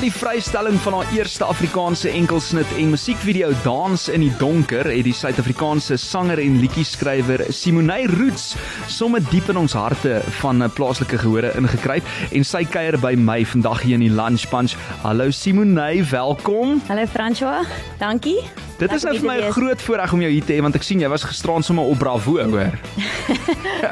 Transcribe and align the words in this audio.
die 0.00 0.12
vrystelling 0.12 0.78
van 0.80 0.94
haar 0.96 1.10
eerste 1.12 1.44
Afrikaanse 1.44 2.08
enkelsnit 2.08 2.68
en 2.80 2.92
musiekvideo 2.94 3.50
Dans 3.64 4.06
in 4.08 4.22
die 4.24 4.32
donker, 4.40 4.88
het 4.88 5.04
die 5.04 5.12
Suid-Afrikaanse 5.12 5.98
sanger 6.00 6.40
en 6.40 6.56
liedjie-skrywer 6.62 7.42
Simonay 7.52 8.06
Roots 8.08 8.54
sommer 8.88 9.20
diep 9.28 9.50
in 9.52 9.60
ons 9.60 9.76
harte 9.76 10.22
van 10.40 10.62
'n 10.64 10.70
plaaslike 10.72 11.18
gehore 11.20 11.52
ingekruip 11.52 12.04
en 12.32 12.44
sy 12.44 12.64
kuier 12.64 12.96
by 12.98 13.12
my 13.14 13.44
vandag 13.44 13.82
hier 13.82 13.94
in 13.94 14.06
die 14.06 14.14
Lunch 14.14 14.48
Punch. 14.48 14.72
Hallo 15.02 15.30
Simonay, 15.30 16.04
welkom. 16.10 16.80
Hallo 16.88 17.06
François, 17.06 17.66
dankie. 17.98 18.40
Dit 18.78 18.92
is 18.92 19.02
nou 19.02 19.18
vir 19.18 19.26
my 19.26 19.36
'n 19.36 19.52
groot 19.52 19.82
voorreg 19.82 20.12
om 20.12 20.20
jou 20.20 20.32
hier 20.32 20.44
te 20.44 20.52
hê 20.52 20.62
want 20.62 20.74
ek 20.74 20.82
sien 20.82 21.00
jy 21.00 21.08
was 21.08 21.24
gisteraan 21.24 21.62
sommer 21.62 21.84
op 21.84 21.98
Bravo, 21.98 22.40
hoor. 22.40 22.72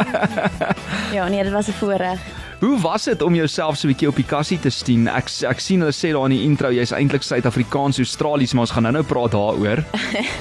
ja, 1.17 1.29
nee, 1.29 1.43
dit 1.43 1.53
was 1.53 1.69
'n 1.69 1.73
voorreg. 1.73 2.38
Hoe 2.59 2.81
was 2.81 3.05
dit 3.05 3.23
om 3.23 3.35
jouself 3.35 3.77
so 3.77 3.87
'n 3.87 3.91
bietjie 3.93 4.09
op 4.09 4.17
die 4.17 4.25
kassie 4.25 4.59
te 4.59 4.71
sien? 4.71 5.07
Ek 5.07 5.31
ek 5.47 5.61
sien 5.61 5.81
hulle 5.81 5.93
sê 5.93 6.11
daar 6.11 6.25
in 6.25 6.37
die 6.37 6.43
intro 6.43 6.71
jy's 6.71 6.91
eintlik 6.91 7.23
Suid-Afrikaans 7.23 7.99
Australies, 7.99 8.53
maar 8.53 8.61
ons 8.61 8.71
gaan 8.71 8.83
nou-nou 8.83 9.05
praat 9.05 9.31
daaroor. 9.31 9.85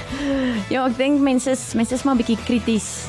ja, 0.74 0.86
ek 0.86 0.96
dink 0.96 1.20
mense 1.20 1.50
is 1.50 1.74
mense 1.74 1.94
is 1.94 2.02
maar 2.02 2.14
'n 2.14 2.18
bietjie 2.18 2.38
krities 2.44 3.06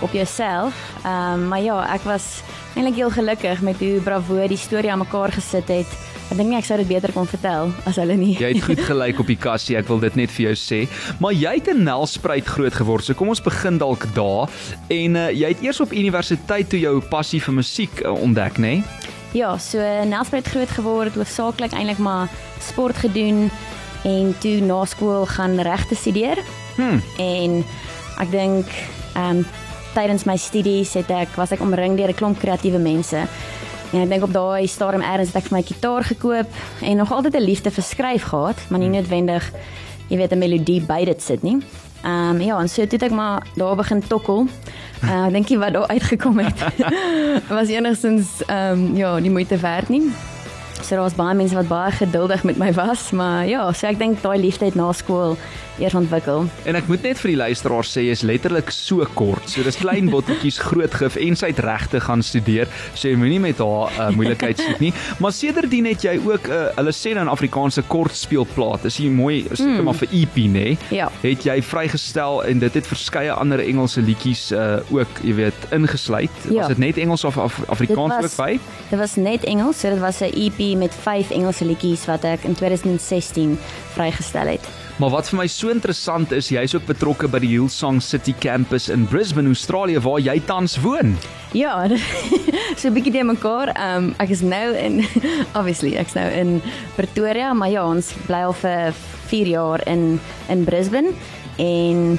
op 0.00 0.12
jouself. 0.12 0.74
Ehm 1.04 1.34
um, 1.34 1.48
maar 1.48 1.62
ja, 1.62 1.94
ek 1.94 2.02
was 2.02 2.42
eintlik 2.74 2.96
heel 2.96 3.10
gelukkig 3.10 3.60
met 3.62 3.78
hoe 3.78 4.00
Bravo 4.00 4.48
die 4.48 4.56
storie 4.56 4.90
aan 4.90 4.98
mekaar 4.98 5.32
gesit 5.32 5.68
het. 5.68 6.17
Ek 6.28 6.36
dink 6.36 6.50
nie 6.50 6.58
ek 6.58 6.66
sou 6.68 6.76
dit 6.76 6.88
beter 6.90 7.12
kon 7.16 7.28
vertel 7.28 7.70
as 7.88 7.96
hulle 7.96 8.16
nie. 8.20 8.34
Jy 8.36 8.50
het 8.52 8.64
goed 8.66 8.82
gelyk 8.90 9.20
op 9.22 9.30
die 9.30 9.38
kassie, 9.40 9.78
ek 9.80 9.88
wil 9.88 10.00
dit 10.02 10.18
net 10.20 10.32
vir 10.34 10.50
jou 10.50 10.56
sê. 10.60 10.80
Maar 11.24 11.32
jy 11.32 11.54
het 11.56 11.70
in 11.72 11.84
Nelspruit 11.86 12.44
groot 12.44 12.74
geword. 12.76 13.06
So 13.06 13.16
kom 13.16 13.32
ons 13.32 13.40
begin 13.44 13.80
dalk 13.80 14.04
daar. 14.16 14.52
En 14.92 15.16
uh, 15.16 15.30
jy 15.32 15.54
het 15.54 15.62
eers 15.64 15.80
op 15.80 15.94
universiteit 15.96 16.68
toe 16.68 16.80
jou 16.82 16.98
passie 17.08 17.40
vir 17.40 17.56
musiek 17.56 18.02
uh, 18.04 18.12
ontdek, 18.12 18.60
nê? 18.60 18.74
Nee? 18.80 19.14
Ja, 19.36 19.54
so 19.60 19.80
Nelspruit 20.08 20.46
groot 20.48 20.70
geword, 20.72 21.16
hoofsaaklik 21.16 21.72
eintlik 21.76 22.00
maar 22.00 22.28
sport 22.64 22.96
gedoen 22.96 23.48
en 24.08 24.34
toe 24.40 24.60
na 24.64 24.84
skool 24.88 25.26
gaan 25.26 25.56
regte 25.60 25.96
studeer. 25.96 26.40
Hm. 26.76 27.00
En 27.20 27.62
ek 28.20 28.30
dink 28.34 28.76
ehm 29.14 29.40
um, 29.40 29.46
tydens 29.96 30.26
my 30.28 30.36
studies 30.38 30.92
het 30.94 31.08
ek 31.10 31.32
was 31.40 31.50
ek 31.50 31.62
omring 31.64 31.96
deur 31.96 32.12
'n 32.12 32.14
klomp 32.14 32.38
kreatiewe 32.38 32.78
mense. 32.78 33.24
En 33.92 34.02
ek 34.04 34.08
dink 34.08 34.22
op 34.22 34.32
daai 34.32 34.66
stadium 34.68 35.02
eers 35.02 35.30
het 35.32 35.36
ek 35.40 35.48
vir 35.48 35.56
my 35.56 35.62
gitaar 35.64 36.04
gekoop 36.04 36.56
en 36.84 36.96
nog 36.96 37.12
altyd 37.12 37.34
'n 37.36 37.44
liefde 37.44 37.70
vir 37.70 37.84
skryf 37.84 38.22
gehad, 38.22 38.58
maar 38.68 38.80
nie 38.80 38.88
noodwendig 38.88 39.52
jy 40.08 40.16
weet 40.16 40.32
'n 40.32 40.38
melodie 40.38 40.80
by 40.80 41.04
dit 41.04 41.22
sit 41.22 41.42
nie. 41.42 41.58
Ehm 42.02 42.36
um, 42.36 42.40
ja, 42.40 42.58
en 42.60 42.68
so 42.68 42.82
het 42.82 43.02
ek 43.02 43.10
maar 43.10 43.46
daar 43.56 43.76
begin 43.76 44.02
tokkel. 44.06 44.46
Uh, 45.02 45.26
ek 45.26 45.32
dink 45.32 45.48
jy 45.48 45.58
wat 45.58 45.72
daar 45.72 45.88
uitgekom 45.88 46.38
het 46.38 46.58
was 47.58 47.68
enigstens 47.68 48.44
ehm 48.46 48.72
um, 48.72 48.96
ja, 48.96 49.20
die 49.20 49.30
moeite 49.30 49.56
werd 49.56 49.88
nie. 49.88 50.12
So 50.82 50.94
daar 50.94 51.04
was 51.04 51.14
baie 51.14 51.34
mense 51.34 51.54
wat 51.54 51.68
baie 51.68 51.92
geduldig 51.92 52.44
met 52.44 52.56
my 52.56 52.72
was, 52.72 53.10
maar 53.10 53.46
ja, 53.46 53.72
so 53.72 53.86
ek 53.86 53.98
dink 53.98 54.22
daai 54.22 54.38
liefde 54.38 54.64
het 54.64 54.74
na 54.74 54.92
skool 54.92 55.36
eers 55.78 55.94
ontwikkel. 55.94 56.46
En 56.68 56.78
ek 56.78 56.88
moet 56.90 57.02
net 57.02 57.20
vir 57.22 57.32
die 57.32 57.38
luisteraars 57.38 57.92
sê 57.94 58.04
jy's 58.06 58.24
letterlik 58.26 58.70
so 58.74 59.06
kort. 59.18 59.44
So 59.50 59.62
dis 59.66 59.78
klein 59.80 60.10
botteltjies 60.14 60.58
groot 60.58 60.94
gif 61.00 61.16
en 61.16 61.38
sy 61.38 61.52
het 61.52 61.62
regte 61.64 62.00
gaan 62.04 62.22
studeer. 62.22 62.70
So 62.94 63.08
jy 63.08 63.18
moenie 63.20 63.40
met 63.42 63.62
haar 63.62 63.94
uh, 63.94 64.08
moeilikheid 64.16 64.60
soek 64.62 64.82
nie. 64.82 64.92
Maar 65.22 65.32
sedertdien 65.34 65.86
het 65.88 66.04
jy 66.04 66.16
ook 66.22 66.48
'n 66.48 66.52
uh, 66.52 66.74
hulle 66.76 66.92
sê 66.92 67.14
nou 67.14 67.24
'n 67.24 67.32
Afrikaanse 67.32 67.82
kortspeelplaat. 67.82 68.84
Is 68.84 68.98
jy 68.98 69.10
mooi 69.10 69.46
is 69.50 69.58
dit 69.58 69.66
mm. 69.66 69.84
maar 69.84 69.98
vir 69.98 70.08
EP 70.12 70.36
nê? 70.36 70.76
Ja. 70.90 71.10
Het 71.22 71.44
jy 71.44 71.62
vrygestel 71.62 72.44
en 72.44 72.58
dit 72.58 72.74
het 72.74 72.86
verskeie 72.86 73.32
ander 73.32 73.60
Engelse 73.60 74.02
liedjies 74.02 74.52
uh, 74.52 74.78
ook, 74.90 75.22
jy 75.22 75.34
weet, 75.34 75.58
ingesluit. 75.70 76.30
Ja. 76.48 76.62
Was 76.62 76.68
dit 76.68 76.78
net 76.78 76.96
Engels 76.96 77.24
of 77.24 77.38
Af 77.38 77.60
Afrikaans 77.68 78.14
was, 78.20 78.24
ook 78.24 78.46
by? 78.46 78.58
Dit 78.90 78.98
was 78.98 79.16
net 79.16 79.44
Engels. 79.44 79.80
So 79.80 79.90
dit 79.90 79.98
was 79.98 80.20
'n 80.20 80.32
EP 80.34 80.76
met 80.76 80.94
5 80.94 81.30
Engelse 81.30 81.64
liedjies 81.64 82.06
wat 82.06 82.24
ek 82.24 82.44
in 82.44 82.54
2016 82.54 83.58
vrygestel 83.94 84.46
het. 84.46 84.77
Maar 84.98 85.12
wat 85.14 85.28
vir 85.30 85.38
my 85.38 85.44
so 85.46 85.70
interessant 85.70 86.32
is, 86.34 86.48
jy's 86.50 86.72
ook 86.74 86.88
betrokke 86.88 87.28
by 87.30 87.38
die 87.38 87.52
Hillsong 87.52 88.00
City 88.02 88.32
Campus 88.42 88.88
in 88.90 89.04
Brisbane, 89.06 89.52
Australië 89.54 90.00
waar 90.02 90.18
jy 90.18 90.34
tans 90.42 90.74
woon. 90.82 91.12
Ja, 91.54 91.86
so 92.78 92.88
'n 92.88 92.96
bietjie 92.96 93.12
te 93.14 93.22
mekaar. 93.22 93.70
Ehm 93.78 94.08
um, 94.08 94.14
ek 94.18 94.34
is 94.34 94.42
nou 94.42 94.74
in 94.74 95.06
obviously 95.58 95.94
ek's 95.94 96.18
nou 96.18 96.26
in 96.26 96.58
Pretoria, 96.96 97.52
maar 97.54 97.70
ja, 97.70 97.86
ons 97.86 98.10
bly 98.26 98.42
al 98.48 98.56
vir 98.58 98.92
4 99.30 99.46
jaar 99.46 99.86
in 99.86 100.18
in 100.48 100.64
Brisbane 100.64 101.14
en 101.56 102.18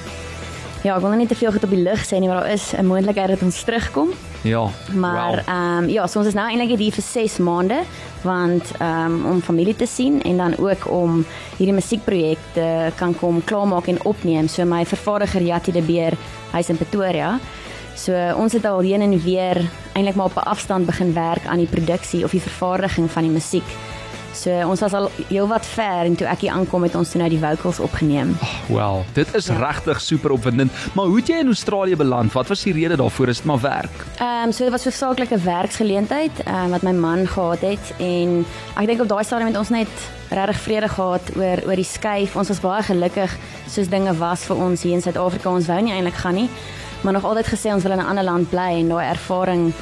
ja, 0.84 0.96
ek 0.96 1.02
wil 1.02 1.12
net 1.20 1.28
te 1.28 1.36
veel 1.36 1.52
goed 1.52 1.64
op 1.64 1.76
die 1.76 1.84
lig 1.84 2.08
sê 2.08 2.20
nie, 2.20 2.32
maar 2.32 2.44
daar 2.46 2.54
is 2.56 2.72
'n 2.74 2.88
moontlikheid 2.88 3.36
dat 3.36 3.44
ons 3.44 3.64
terugkom. 3.64 4.16
Ja. 4.48 4.72
Maar 4.96 5.44
ehm 5.44 5.52
wow. 5.52 5.84
um, 5.84 5.90
ja, 5.90 6.08
so 6.08 6.20
ons 6.20 6.28
is 6.28 6.34
nou 6.34 6.48
eintlik 6.48 6.80
hier 6.80 6.96
vir 6.96 7.04
6 7.04 7.38
maande 7.44 7.84
want 8.24 8.72
um, 8.82 9.26
om 9.26 9.42
familie 9.42 9.76
te 9.76 9.88
sien 9.88 10.22
en 10.22 10.38
dan 10.38 10.58
ook 10.58 10.88
om 10.92 11.26
hierdie 11.58 11.76
musiekprojekte 11.76 12.92
kan 12.96 13.16
kom 13.16 13.44
klaarmaak 13.44 13.88
en 13.88 14.04
opneem. 14.04 14.48
So 14.48 14.66
my 14.66 14.86
vervaardiger 14.86 15.42
Jatti 15.42 15.72
de 15.72 15.82
Beer, 15.82 16.18
hy's 16.52 16.70
in 16.70 16.78
Pretoria. 16.78 17.38
So 17.96 18.16
ons 18.40 18.54
het 18.54 18.66
al 18.66 18.80
heen 18.80 19.02
en 19.02 19.16
weer 19.24 19.60
eintlik 19.94 20.16
maar 20.16 20.32
op 20.32 20.38
'n 20.38 20.50
afstand 20.50 20.86
begin 20.86 21.14
werk 21.14 21.46
aan 21.46 21.58
die 21.58 21.68
produksie 21.68 22.24
of 22.24 22.32
die 22.32 22.42
vervaardiging 22.42 23.12
van 23.12 23.24
die 23.24 23.32
musiek. 23.32 23.70
So 24.34 24.52
ons 24.70 24.80
was 24.80 24.94
al 24.94 25.10
heelwat 25.28 25.66
ver 25.66 26.06
en 26.06 26.16
toe 26.16 26.28
ek 26.28 26.40
hier 26.46 26.52
aankom 26.54 26.84
het 26.84 26.96
ons 26.96 27.10
toe 27.12 27.20
nou 27.22 27.30
die 27.30 27.40
vocals 27.40 27.80
opgeneem. 27.80 28.36
Oh, 28.42 28.76
Wel, 28.76 29.06
dit 29.14 29.34
is 29.36 29.48
ja. 29.50 29.58
regtig 29.58 30.02
super 30.02 30.32
opwindend. 30.32 30.72
Maar 30.94 31.06
hoe 31.06 31.18
het 31.18 31.28
jy 31.28 31.40
in 31.44 31.48
Australië 31.48 31.96
beland? 31.96 32.34
Wat 32.34 32.48
was 32.48 32.64
die 32.64 32.74
rede 32.74 32.96
daarvoor? 32.96 33.28
Is 33.28 33.38
dit 33.38 33.46
maar 33.46 33.62
werk? 33.62 34.06
Ehm 34.20 34.48
um, 34.48 34.52
so 34.52 34.64
dit 34.64 34.72
was 34.72 34.86
'n 34.86 34.92
saaklike 34.92 35.38
werksgeleentheid 35.38 36.32
um, 36.48 36.70
wat 36.70 36.82
my 36.82 36.92
man 36.92 37.28
gehad 37.28 37.60
het 37.62 37.94
en 37.98 38.46
ek 38.78 38.86
dink 38.86 39.02
op 39.02 39.08
daai 39.08 39.24
stadium 39.24 39.48
het 39.48 39.58
ons 39.58 39.70
net 39.70 39.90
regtig 40.30 40.60
vrede 40.60 40.90
gehad 40.90 41.22
oor 41.36 41.58
oor 41.66 41.76
die 41.76 41.84
skuif. 41.84 42.36
Ons 42.36 42.48
was 42.48 42.60
baie 42.60 42.84
gelukkig 42.84 43.38
soos 43.68 43.90
dinge 43.90 44.14
was 44.18 44.44
vir 44.46 44.56
ons 44.56 44.84
hier 44.84 44.94
in 44.94 45.02
Suid-Afrika. 45.02 45.50
Ons 45.50 45.68
wou 45.68 45.82
nie 45.82 45.94
eintlik 45.94 46.16
gaan 46.16 46.36
nie, 46.36 46.50
maar 47.02 47.14
nog 47.14 47.26
altyd 47.26 47.48
gesê 47.48 47.74
ons 47.74 47.84
wil 47.84 47.92
in 47.92 48.00
'n 48.00 48.06
ander 48.06 48.24
land 48.24 48.50
bly 48.50 48.80
en 48.80 48.90
daai 48.90 49.10
ervaring 49.10 49.74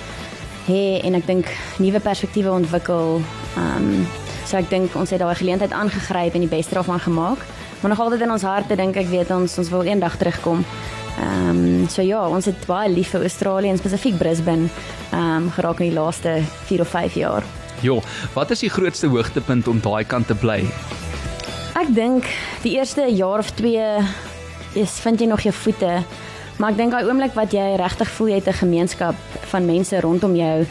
hê 0.68 1.02
en 1.04 1.16
ek 1.16 1.26
dink 1.28 1.46
nuwe 1.78 2.00
perspektiewe 2.00 2.52
ontwikkel. 2.52 3.22
Ehm 3.58 3.84
um, 3.84 4.08
So 4.48 4.56
ek 4.56 4.70
dink 4.72 4.94
ons 4.96 5.12
het 5.12 5.20
daai 5.20 5.36
geleentheid 5.36 5.74
aangegryp 5.76 6.36
en 6.38 6.44
die 6.46 6.52
beste 6.52 6.78
daarvan 6.78 7.02
gemaak. 7.04 7.42
Maar 7.82 7.92
nog 7.92 8.00
altyd 8.00 8.22
in 8.24 8.32
ons 8.32 8.46
harte 8.48 8.78
dink 8.80 8.96
ek 8.96 9.10
weet 9.12 9.32
ons 9.36 9.58
ons 9.60 9.72
wil 9.74 9.84
eendag 9.84 10.16
terugkom. 10.18 10.64
Ehm 11.18 11.50
um, 11.50 11.88
so 11.92 12.02
ja, 12.06 12.22
ons 12.30 12.46
het 12.48 12.68
baie 12.70 12.88
lief 12.94 13.12
vir 13.12 13.26
Australië 13.28 13.74
en 13.74 13.82
spesifiek 13.82 14.16
Brisbane 14.18 14.70
ehm 15.12 15.20
um, 15.20 15.50
geraak 15.52 15.82
in 15.84 15.90
die 15.90 15.98
laaste 15.98 16.38
4 16.70 16.86
of 16.86 16.94
5 16.96 17.20
jaar. 17.20 17.44
Jo, 17.84 18.00
wat 18.34 18.52
is 18.56 18.64
die 18.64 18.72
grootste 18.72 19.12
hoogtepunt 19.12 19.68
om 19.68 19.82
daai 19.84 20.06
kant 20.08 20.32
te 20.32 20.36
bly? 20.36 20.62
Ek 21.76 21.92
dink 21.94 22.26
die 22.64 22.78
eerste 22.80 23.04
jaar 23.12 23.44
of 23.44 23.52
2 23.60 23.84
is 24.80 25.00
vind 25.04 25.20
jy 25.20 25.28
nog 25.28 25.44
jou 25.44 25.54
voete. 25.54 26.00
Maar 26.58 26.72
ek 26.72 26.78
dink 26.78 26.96
daai 26.96 27.06
oomblik 27.06 27.36
wat 27.36 27.52
jy 27.54 27.76
regtig 27.78 28.10
voel 28.16 28.32
jy 28.32 28.40
het 28.40 28.48
'n 28.48 28.62
gemeenskap 28.64 29.16
van 29.52 29.66
mense 29.66 30.00
rondom 30.02 30.36
jou 30.36 30.66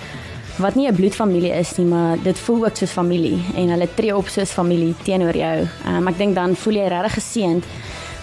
wat 0.58 0.74
nie 0.74 0.88
'n 0.88 0.94
bloedfamilie 0.94 1.52
is 1.52 1.76
nie, 1.76 1.86
maar 1.86 2.16
dit 2.22 2.38
voel 2.38 2.64
ook 2.64 2.76
soos 2.76 2.90
familie 2.90 3.44
en 3.54 3.68
hulle 3.68 3.88
tree 3.94 4.16
op 4.16 4.28
soos 4.28 4.50
familie 4.50 4.94
teenoor 5.02 5.36
jou. 5.36 5.68
Um, 5.86 6.08
ek 6.08 6.18
dink 6.18 6.34
dan 6.34 6.56
voel 6.56 6.74
jy 6.74 6.88
regtig 6.88 7.14
geseënd, 7.14 7.64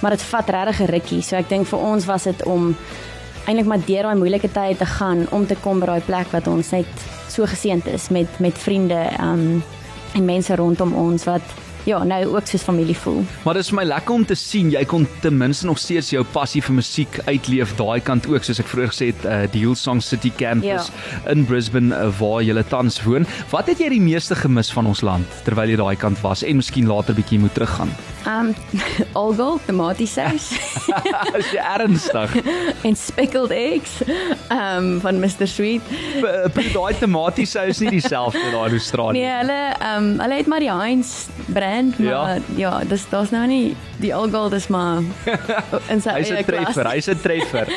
maar 0.01 0.11
dit 0.11 0.21
vat 0.21 0.49
regtig 0.49 0.79
'n 0.79 0.91
rukkie. 0.91 1.21
So 1.21 1.35
ek 1.35 1.49
dink 1.49 1.67
vir 1.67 1.79
ons 1.79 2.05
was 2.05 2.23
dit 2.23 2.43
om 2.43 2.75
eintlik 3.45 3.65
maar 3.65 3.85
deur 3.85 4.03
daai 4.03 4.15
moeilike 4.15 4.51
tye 4.51 4.75
te 4.77 4.85
gaan 4.85 5.27
om 5.31 5.47
te 5.47 5.55
kom 5.55 5.79
by 5.79 5.85
daai 5.85 6.01
plek 6.01 6.31
wat 6.31 6.47
ons 6.47 6.71
net 6.71 6.87
so 7.27 7.45
geseënd 7.45 7.87
is 7.87 8.09
met 8.09 8.39
met 8.39 8.57
vriende 8.57 9.09
um, 9.19 9.63
en 10.13 10.25
mense 10.25 10.55
rondom 10.55 10.93
ons 10.93 11.23
wat 11.23 11.41
ja, 11.89 12.03
nou 12.07 12.21
ook 12.35 12.47
soos 12.47 12.63
familie 12.63 12.95
voel. 12.97 13.21
Maar 13.43 13.59
dit 13.59 13.65
is 13.65 13.71
vir 13.71 13.79
my 13.81 13.85
lekker 13.89 14.15
om 14.15 14.25
te 14.25 14.37
sien 14.39 14.71
jy 14.73 14.83
kon 14.89 15.07
ten 15.23 15.37
minste 15.37 15.67
nog 15.67 15.81
steeds 15.81 16.13
jou 16.13 16.23
passie 16.35 16.63
vir 16.63 16.77
musiek 16.79 17.19
uitleef 17.27 17.75
daai 17.79 17.99
kant 18.03 18.27
ook 18.31 18.45
soos 18.47 18.61
ek 18.63 18.71
vroeër 18.71 18.93
gesê 18.93 19.11
het 19.11 19.27
uh, 19.27 19.43
die 19.53 19.65
Hillsong 19.65 20.01
City 20.03 20.31
Campus 20.39 20.89
ja. 20.89 21.29
in 21.33 21.45
Brisbane 21.49 21.95
uh, 21.95 22.09
waar 22.19 22.41
jy 22.43 22.63
tans 22.71 23.01
woon. 23.03 23.27
Wat 23.51 23.67
het 23.71 23.83
jy 23.83 23.91
die 23.95 24.03
meeste 24.03 24.37
gemis 24.39 24.71
van 24.73 24.87
ons 24.89 25.03
land 25.05 25.39
terwyl 25.47 25.69
jy 25.69 25.79
daai 25.79 25.95
kant 25.99 26.19
was 26.23 26.43
en 26.43 26.61
miskien 26.61 26.87
later 26.89 27.17
bietjie 27.17 27.41
moet 27.43 27.55
teruggaan? 27.57 27.91
Um 28.27 28.53
algol 29.21 29.59
tomatiesous. 29.65 30.51
Is 31.39 31.49
jy 31.51 31.59
ernstig? 31.59 32.35
en 32.87 32.95
speckled 32.95 33.51
eggs 33.51 33.99
um 34.49 34.99
van 35.03 35.19
Mr 35.19 35.47
Sweet. 35.47 35.81
Daai 36.73 36.93
tomatiesous 36.99 37.81
nie 37.83 37.97
dieselfde 37.97 38.43
daar 38.51 38.71
in 38.71 38.79
Australië. 38.79 39.19
Nee, 39.19 39.33
hulle 39.41 39.59
um 39.89 40.09
hulle 40.23 40.39
het 40.39 40.47
maar 40.47 40.63
die 40.63 40.71
Heinz 40.71 41.27
brand, 41.51 41.99
maar 41.99 42.35
ja, 42.35 42.39
ja 42.55 42.73
dis 42.87 43.05
daar's 43.11 43.33
nou 43.35 43.43
nie 43.47 43.75
die 43.99 44.13
algol 44.15 44.49
dis 44.53 44.69
maar 44.71 45.03
in 45.91 46.01
sy 46.01 46.17
Hy's 46.19 46.31
'n 46.31 46.47
treffer, 46.47 46.87
hy's 46.91 47.09
'n 47.11 47.19
treffer. 47.19 47.67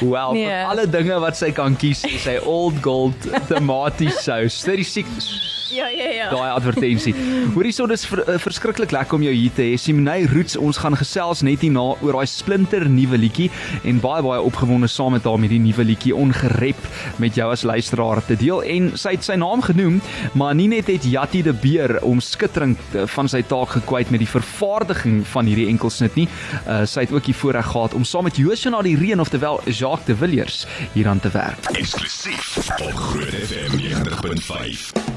Wel, 0.00 0.32
nee. 0.32 0.46
vir 0.46 0.70
alle 0.74 0.86
dinge 0.90 1.18
wat 1.22 1.36
sy 1.36 1.52
kan 1.54 1.76
kies, 1.76 2.02
sy 2.22 2.38
old 2.42 2.82
gold 2.82 3.30
tomatiesous. 3.48 4.62
Dit 4.66 4.82
is 4.82 5.61
Ja, 5.78 5.88
ja, 5.88 6.08
ja. 6.10 6.28
Daai 6.30 6.50
advertensie. 6.52 7.14
Hoorie 7.54 7.72
so 7.72 7.86
dis 7.88 8.04
ver, 8.08 8.22
uh, 8.26 8.36
verskriklik 8.40 8.92
lekker 8.92 9.16
om 9.16 9.24
jou 9.24 9.32
hier 9.32 9.52
te 9.56 9.64
hê. 9.64 9.78
Simonay 9.80 10.26
Roots, 10.28 10.58
ons 10.60 10.78
gaan 10.82 10.96
gesels 10.98 11.40
net 11.46 11.64
hierna 11.64 11.84
oor 11.94 12.18
daai 12.18 12.28
splinter 12.28 12.84
nuwe 12.92 13.16
liedjie 13.20 13.48
en 13.88 14.00
baie 14.02 14.22
baie 14.24 14.42
opgewonde 14.44 14.90
saam 14.92 15.16
met 15.16 15.24
haar 15.28 15.40
met 15.40 15.52
die 15.52 15.60
nuwe 15.62 15.86
liedjie 15.88 16.14
Ongerep 16.16 16.80
met 17.22 17.38
jou 17.38 17.48
as 17.52 17.64
luisteraar 17.68 18.20
te 18.26 18.36
deel 18.40 18.62
en 18.74 18.90
sy 19.00 19.14
het 19.16 19.24
sy 19.26 19.38
naam 19.40 19.64
genoem, 19.64 20.00
maar 20.38 20.54
nie 20.58 20.68
net 20.72 20.90
het 20.92 21.06
Jatti 21.08 21.42
de 21.46 21.54
Beer 21.56 21.98
om 22.06 22.20
skitterend 22.22 22.80
eh, 22.96 23.06
van 23.14 23.30
sy 23.30 23.42
taak 23.48 23.76
gekwyt 23.78 24.12
met 24.12 24.22
die 24.22 24.30
vervaardiging 24.30 25.22
van 25.32 25.48
hierdie 25.48 25.68
enkelsnit 25.72 26.18
nie. 26.18 26.28
Uh, 26.66 26.82
sy 26.88 27.06
het 27.06 27.14
ook 27.14 27.26
die 27.28 27.36
voorreg 27.36 27.72
gehad 27.72 27.96
om 27.96 28.04
saam 28.08 28.28
met 28.28 28.40
Joshua 28.40 28.82
die 28.84 28.96
Reen 28.98 29.22
oftewel 29.22 29.60
Jacques 29.66 30.08
de 30.10 30.16
Villiers 30.18 30.64
hieraan 30.92 31.20
te 31.22 31.32
werk. 31.32 31.72
Eksklusief 31.72 32.60
op 32.78 32.94
Groot 33.08 33.40
FM 33.48 33.80
90.5. 33.80 35.11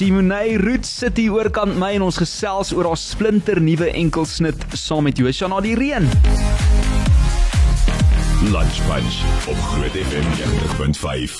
Simonay 0.00 0.56
Roots 0.56 0.88
sit 0.88 1.18
hier 1.20 1.34
oorkant 1.36 1.74
my 1.76 1.90
en 1.92 2.06
ons 2.06 2.16
gesels 2.16 2.70
oor 2.72 2.86
haar 2.88 2.96
splinter 2.96 3.58
nuwe 3.60 3.90
enkelsnit 3.92 4.62
saam 4.72 5.04
met 5.04 5.18
Joshua 5.20 5.58
die 5.60 5.74
Reen. 5.76 6.06
Lunch 8.48 8.78
Punch 8.86 9.18
op 9.52 9.60
Groot 9.66 9.98
FM 10.00 10.24
90.5. 10.40 11.36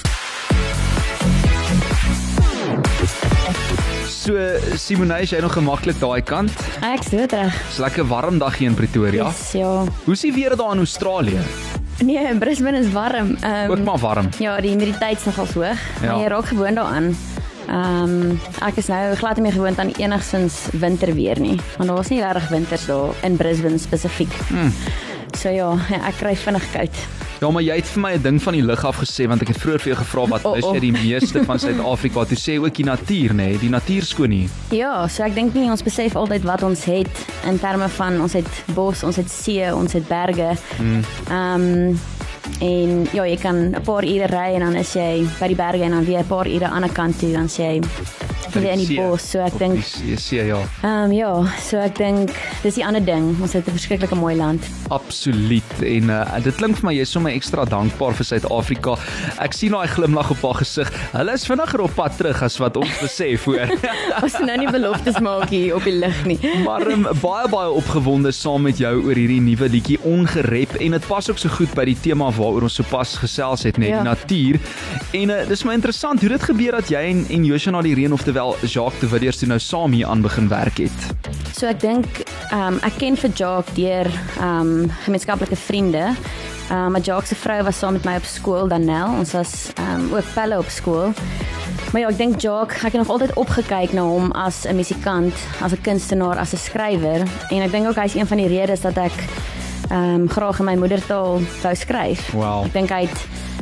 So 4.13 4.37
Simonay, 4.77 5.25
is 5.25 5.33
jy 5.33 5.41
nog 5.41 5.57
gemaklik 5.57 5.97
daai 6.05 6.21
kant? 6.21 6.53
Ek 6.85 7.09
dit 7.09 7.33
reg. 7.33 7.57
Dis 7.73 7.81
lekker 7.81 8.05
warm 8.13 8.45
dag 8.45 8.61
hier 8.61 8.75
in 8.75 8.77
Pretoria. 8.77 9.33
Yes, 9.33 9.55
ja. 9.57 9.73
Hoe's 10.05 10.29
die 10.29 10.37
weer 10.37 10.53
daar 10.61 10.77
in 10.77 10.85
Australië? 10.85 11.41
Nee, 12.05 12.29
in 12.29 12.39
Brisbane 12.45 12.85
is 12.85 12.93
warm. 12.93 13.39
Ehm 13.41 13.73
Ook 13.73 13.89
maar 13.89 14.05
warm. 14.05 14.29
Ja, 14.37 14.61
die 14.61 14.77
humiditeit 14.77 15.17
is 15.17 15.33
nogals 15.33 15.57
hoog. 15.57 15.81
Ja. 16.05 16.13
Ja. 16.13 16.21
Jy 16.21 16.35
raak 16.37 16.53
gewoond 16.53 16.77
daaraan. 16.77 17.15
Ehm 17.69 18.03
um, 18.03 18.41
ek 18.67 18.77
is 18.77 18.89
nou 18.89 19.15
glad 19.21 19.37
nie 19.37 19.43
meer 19.43 19.57
gewoond 19.59 19.79
aan 19.79 19.93
enigsins 19.99 20.67
winterweer 20.73 21.41
nie. 21.41 21.57
Want 21.77 21.89
daar 21.89 21.97
was 21.97 22.09
nie 22.09 22.21
regtig 22.23 22.49
winters 22.49 22.87
daar 22.87 23.15
in 23.23 23.37
Brisbane 23.37 23.79
spesifiek. 23.79 24.33
Hmm. 24.49 24.73
So 25.39 25.49
ja, 25.49 25.77
ja, 25.89 26.05
ek 26.09 26.19
kry 26.19 26.37
vinnig 26.37 26.71
koud. 26.73 27.03
Ja, 27.41 27.49
maar 27.49 27.63
jy 27.65 27.79
het 27.79 27.89
vir 27.89 28.03
my 28.03 28.11
'n 28.13 28.23
ding 28.23 28.43
van 28.43 28.53
die 28.53 28.63
lug 28.63 28.85
af 28.85 28.97
gesê 29.01 29.27
want 29.27 29.41
ek 29.41 29.49
het 29.49 29.59
vroeër 29.59 29.81
vir 29.81 29.93
jou 29.93 29.97
gevra 29.97 30.27
wat 30.27 30.45
Oh, 30.45 30.57
is 30.57 30.65
oh. 30.65 30.75
jy 30.75 30.81
die 30.81 30.93
meeste 30.93 31.45
van 31.45 31.59
Suid-Afrika? 31.59 32.25
Toe 32.25 32.37
sê 32.37 32.53
jy 32.53 32.59
ook 32.59 32.75
die 32.75 32.85
natuur, 32.85 33.31
nê? 33.31 33.35
Nee? 33.35 33.59
Die 33.59 33.71
natuur 33.71 34.03
skoon 34.03 34.31
hier. 34.31 34.49
Ja, 34.69 35.09
so 35.09 35.23
ek 35.23 35.35
dink 35.35 35.55
nie 35.55 35.71
ons 35.71 35.83
besef 35.83 36.17
altyd 36.17 36.43
wat 36.45 36.63
ons 36.63 36.85
het 36.85 37.27
in 37.49 37.59
terme 37.59 37.89
van 37.89 38.21
ons 38.21 38.33
het 38.33 38.65
bos, 38.75 39.03
ons 39.03 39.17
het 39.17 39.31
see, 39.31 39.75
ons 39.75 39.93
het 39.93 40.09
berge. 40.09 40.57
Hmm. 40.77 41.01
Ehm 41.31 41.69
um, 41.89 42.01
en 42.61 43.07
ja, 43.13 43.25
jy 43.27 43.37
kan 43.37 43.57
'n 43.71 43.83
paar 43.83 44.05
ure 44.05 44.27
ry 44.27 44.55
en 44.55 44.61
dan 44.61 44.77
is 44.77 44.95
jy 44.95 45.27
by 45.41 45.49
die 45.49 45.57
berge 45.57 45.85
en 45.85 45.91
dan 45.91 46.05
weer 46.05 46.21
'n 46.21 46.27
paar 46.27 46.47
ure 46.47 46.65
aan 46.65 46.71
die 46.71 46.77
ander 46.77 46.93
kant 46.93 47.19
toe 47.19 47.33
dan 47.33 47.49
sê 47.49 47.63
jy 47.63 47.81
weer 48.55 48.73
in 48.73 48.79
die 48.87 48.97
bos. 49.01 49.31
So 49.31 49.39
ek 49.45 49.59
dink 49.59 49.85
die 50.05 50.17
see, 50.17 50.45
ja. 50.47 50.59
Ehm 50.83 51.05
um, 51.05 51.13
ja, 51.13 51.33
so 51.63 51.77
ek 51.79 51.97
dink 51.99 52.31
dis 52.63 52.75
die 52.75 52.85
ander 52.87 53.05
ding. 53.05 53.37
Ons 53.43 53.53
het 53.53 53.67
'n 53.69 53.71
verskriklike 53.77 54.15
mooi 54.15 54.35
land. 54.37 54.65
Absoluut. 54.89 55.73
En 55.83 56.11
uh, 56.11 56.39
dit 56.45 56.55
klink 56.57 56.77
vir 56.79 56.87
my 56.89 56.95
jy's 56.95 57.11
sommer 57.11 57.33
ekstra 57.33 57.65
dankbaar 57.65 58.15
vir 58.19 58.25
Suid-Afrika. 58.29 58.97
Ek 59.43 59.53
sien 59.57 59.73
daai 59.73 59.89
glimlag 59.89 60.31
op 60.31 60.43
haar 60.43 60.55
gesig. 60.63 60.91
Hulle 61.13 61.33
is 61.35 61.47
vinniger 61.47 61.81
op 61.81 61.95
pad 61.95 62.17
terug 62.17 62.43
as 62.43 62.59
wat 62.59 62.77
ons 62.77 62.99
besef, 63.01 63.45
hoor. 63.45 63.71
Ons 64.25 64.39
nou 64.41 64.57
nie 64.59 64.71
beloftes 64.71 65.19
maak 65.21 65.49
hier 65.51 65.75
op 65.77 65.85
die 65.85 65.97
lig 65.99 66.25
nie. 66.27 66.39
Maar 66.67 66.87
um, 66.93 67.07
baie 67.23 67.49
baie 67.49 67.71
opgewonde 67.71 68.33
saam 68.33 68.63
met 68.63 68.79
jou 68.79 68.93
oor 69.05 69.15
hierdie 69.17 69.41
nuwe 69.41 69.69
liedjie 69.69 69.99
Ongerep 70.07 70.75
en 70.81 70.91
dit 70.97 71.07
pas 71.09 71.31
ook 71.31 71.39
so 71.39 71.49
goed 71.49 71.73
by 71.75 71.85
die 71.85 71.97
tema 72.01 72.31
waaroor 72.31 72.63
ons 72.69 72.75
sopas 72.81 73.17
gesels 73.23 73.63
het, 73.65 73.79
net 73.79 73.89
Ja. 73.91 74.03
die 74.03 74.09
natuur. 74.11 74.59
En 75.13 75.31
uh, 75.31 75.41
dis 75.49 75.65
my 75.65 75.75
interessant 75.75 76.21
hoe 76.21 76.29
dit 76.29 76.43
gebeur 76.43 76.73
dat 76.73 76.89
jy 76.91 77.01
en, 77.11 77.25
en 77.31 77.45
Joshua 77.45 77.73
na 77.73 77.83
die 77.83 77.95
reën 77.95 78.13
oftewel 78.41 78.69
Jacques 78.69 79.01
de 79.01 79.09
Villiers 79.09 79.37
toe 79.37 79.49
nou 79.49 79.59
saam 79.61 79.93
hier 79.93 80.07
aan 80.07 80.21
begin 80.21 80.49
werk 80.49 80.79
het. 80.79 81.07
So 81.57 81.67
ek 81.67 81.81
dink 81.81 82.07
ehm 82.51 82.77
um, 82.77 82.79
ek 82.87 82.97
ken 82.99 83.17
vir 83.17 83.31
Jacques 83.37 83.75
deur 83.77 84.09
ehm 84.41 84.61
um, 84.61 84.93
gemeenskaplike 85.05 85.57
vriende. 85.57 86.11
Ehm 86.71 86.77
um, 86.77 86.91
maar 86.93 87.01
Jacques 87.01 87.29
se 87.29 87.35
vrou 87.35 87.63
was 87.63 87.79
saam 87.79 87.93
met 87.99 88.05
my 88.05 88.17
op 88.17 88.25
skool 88.25 88.69
Danel. 88.69 89.19
Ons 89.19 89.33
was 89.37 89.73
ehm 89.75 90.07
um, 90.07 90.15
ook 90.17 90.33
pelle 90.35 90.59
op 90.59 90.69
skool. 90.69 91.13
Maar 91.93 92.01
ja, 92.01 92.09
ek 92.09 92.19
dink 92.19 92.41
Jacques, 92.41 92.85
ek 92.85 92.95
het 92.95 93.01
nog 93.03 93.11
altyd 93.11 93.35
opgekyk 93.35 93.93
na 93.93 94.03
hom 94.07 94.33
as 94.33 94.65
'n 94.65 94.77
musikant, 94.77 95.35
as 95.61 95.73
'n 95.73 95.83
kunstenaar, 95.83 96.39
as 96.39 96.55
'n 96.55 96.57
skrywer 96.57 97.27
en 97.51 97.63
ek 97.63 97.71
dink 97.71 97.87
ook 97.87 98.01
hy's 98.01 98.15
een 98.15 98.27
van 98.27 98.37
die 98.37 98.49
redes 98.49 98.81
dat 98.81 98.97
ek 98.97 99.17
ehm 99.91 100.15
um, 100.15 100.29
graag 100.29 100.59
in 100.59 100.65
my 100.65 100.77
moedertaal 100.77 101.41
wou 101.63 101.75
skryf. 101.75 102.33
Wow. 102.33 102.65
Ek 102.65 102.73
dink 102.73 102.91
hy 102.91 103.05
het 103.05 103.21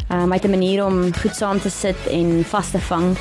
ehm 0.09 0.23
um, 0.23 0.31
hy 0.31 0.37
het 0.37 0.45
'n 0.45 0.51
manier 0.51 0.87
om 0.87 1.15
goed 1.15 1.37
saam 1.37 1.61
te 1.61 1.71
sit 1.71 2.07
en 2.11 2.45
vas 2.45 2.71
te 2.71 2.79
vang. 2.79 3.17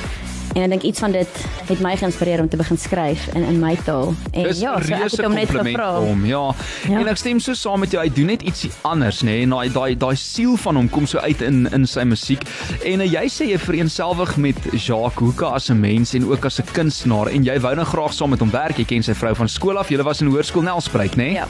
En 0.58 0.64
ek 0.66 0.72
dink 0.74 0.88
iets 0.90 1.00
van 1.04 1.14
dit 1.14 1.34
het 1.68 1.82
my 1.86 1.92
geïnspireer 2.00 2.42
om 2.42 2.48
te 2.50 2.58
begin 2.58 2.80
skryf 2.82 3.28
in 3.38 3.44
in 3.46 3.60
my 3.62 3.76
taal. 3.86 4.16
En 4.32 4.48
Dis 4.48 4.62
ja, 4.64 4.72
so 4.82 4.94
ek 4.96 5.04
het 5.12 5.22
hom 5.22 5.36
net 5.38 5.52
gevra. 5.54 5.90
hom. 6.02 6.24
Ja. 6.26 6.48
ja. 6.90 6.98
En 6.98 7.10
ek 7.12 7.20
stem 7.22 7.42
so 7.44 7.54
saam 7.54 7.84
met 7.86 7.94
jou. 7.94 8.02
Hy 8.02 8.10
doen 8.14 8.32
net 8.32 8.42
ietsie 8.42 8.72
anders, 8.88 9.22
nê? 9.22 9.36
Nee? 9.44 9.52
Daai 9.52 9.70
daai 9.76 9.98
daai 10.02 10.16
siel 10.18 10.56
van 10.64 10.80
hom 10.82 10.90
kom 10.90 11.06
so 11.06 11.22
uit 11.22 11.44
in 11.46 11.68
in 11.78 11.86
sy 11.86 12.08
musiek. 12.10 12.42
En 12.82 13.06
uh, 13.06 13.10
jy 13.12 13.28
sê 13.30 13.52
jy 13.52 13.60
vereenselwig 13.62 14.34
met 14.42 14.58
Jacques 14.74 15.22
Hoeke 15.22 15.46
as 15.46 15.70
'n 15.70 15.78
mens 15.80 16.16
en 16.18 16.26
ook 16.26 16.50
as 16.50 16.58
'n 16.60 16.74
kunstenaar 16.74 17.30
en 17.30 17.46
jy 17.46 17.60
wou 17.62 17.76
nou 17.76 17.86
graag 17.86 18.14
saam 18.14 18.34
met 18.34 18.42
hom 18.42 18.52
werk. 18.52 18.82
Jy 18.82 18.86
ken 18.86 19.04
sy 19.04 19.14
vrou 19.14 19.36
van 19.36 19.48
skool 19.48 19.78
af. 19.78 19.90
Julle 19.94 20.04
was 20.04 20.22
in 20.22 20.34
hoërskool 20.34 20.66
Nelspruit, 20.66 21.16
nê? 21.16 21.30
Nee? 21.30 21.34
Ja. 21.34 21.48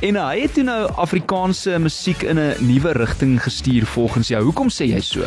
En 0.00 0.14
uh, 0.14 0.28
hy 0.30 0.40
het 0.46 0.54
toe 0.54 0.62
nou 0.62 0.86
Afrikaanse 0.94 1.78
musiek 1.78 2.22
in 2.22 2.38
'n 2.38 2.54
nuwe 2.60 2.92
rigting 2.92 3.42
gestuur 3.42 3.86
volgens 3.86 4.28
jou. 4.28 4.42
Hoekom 4.44 4.70
sê 4.70 4.86
jy 4.86 5.00
so? 5.00 5.26